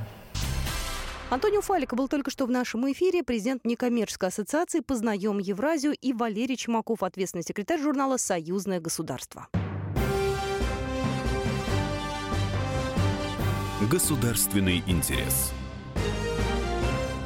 Антонио 1.29 1.61
Фалика 1.61 1.95
был 1.95 2.07
только 2.07 2.29
что 2.29 2.45
в 2.45 2.51
нашем 2.51 2.89
эфире, 2.91 3.23
президент 3.23 3.65
некоммерческой 3.65 4.29
ассоциации 4.29 4.79
«Познаем 4.79 5.39
Евразию» 5.39 5.93
и 5.93 6.13
Валерий 6.13 6.55
Чумаков, 6.55 7.01
ответственный 7.01 7.43
секретарь 7.43 7.81
журнала 7.81 8.17
«Союзное 8.17 8.79
государство». 8.79 9.47
Государственный 13.89 14.83
интерес. 14.87 15.51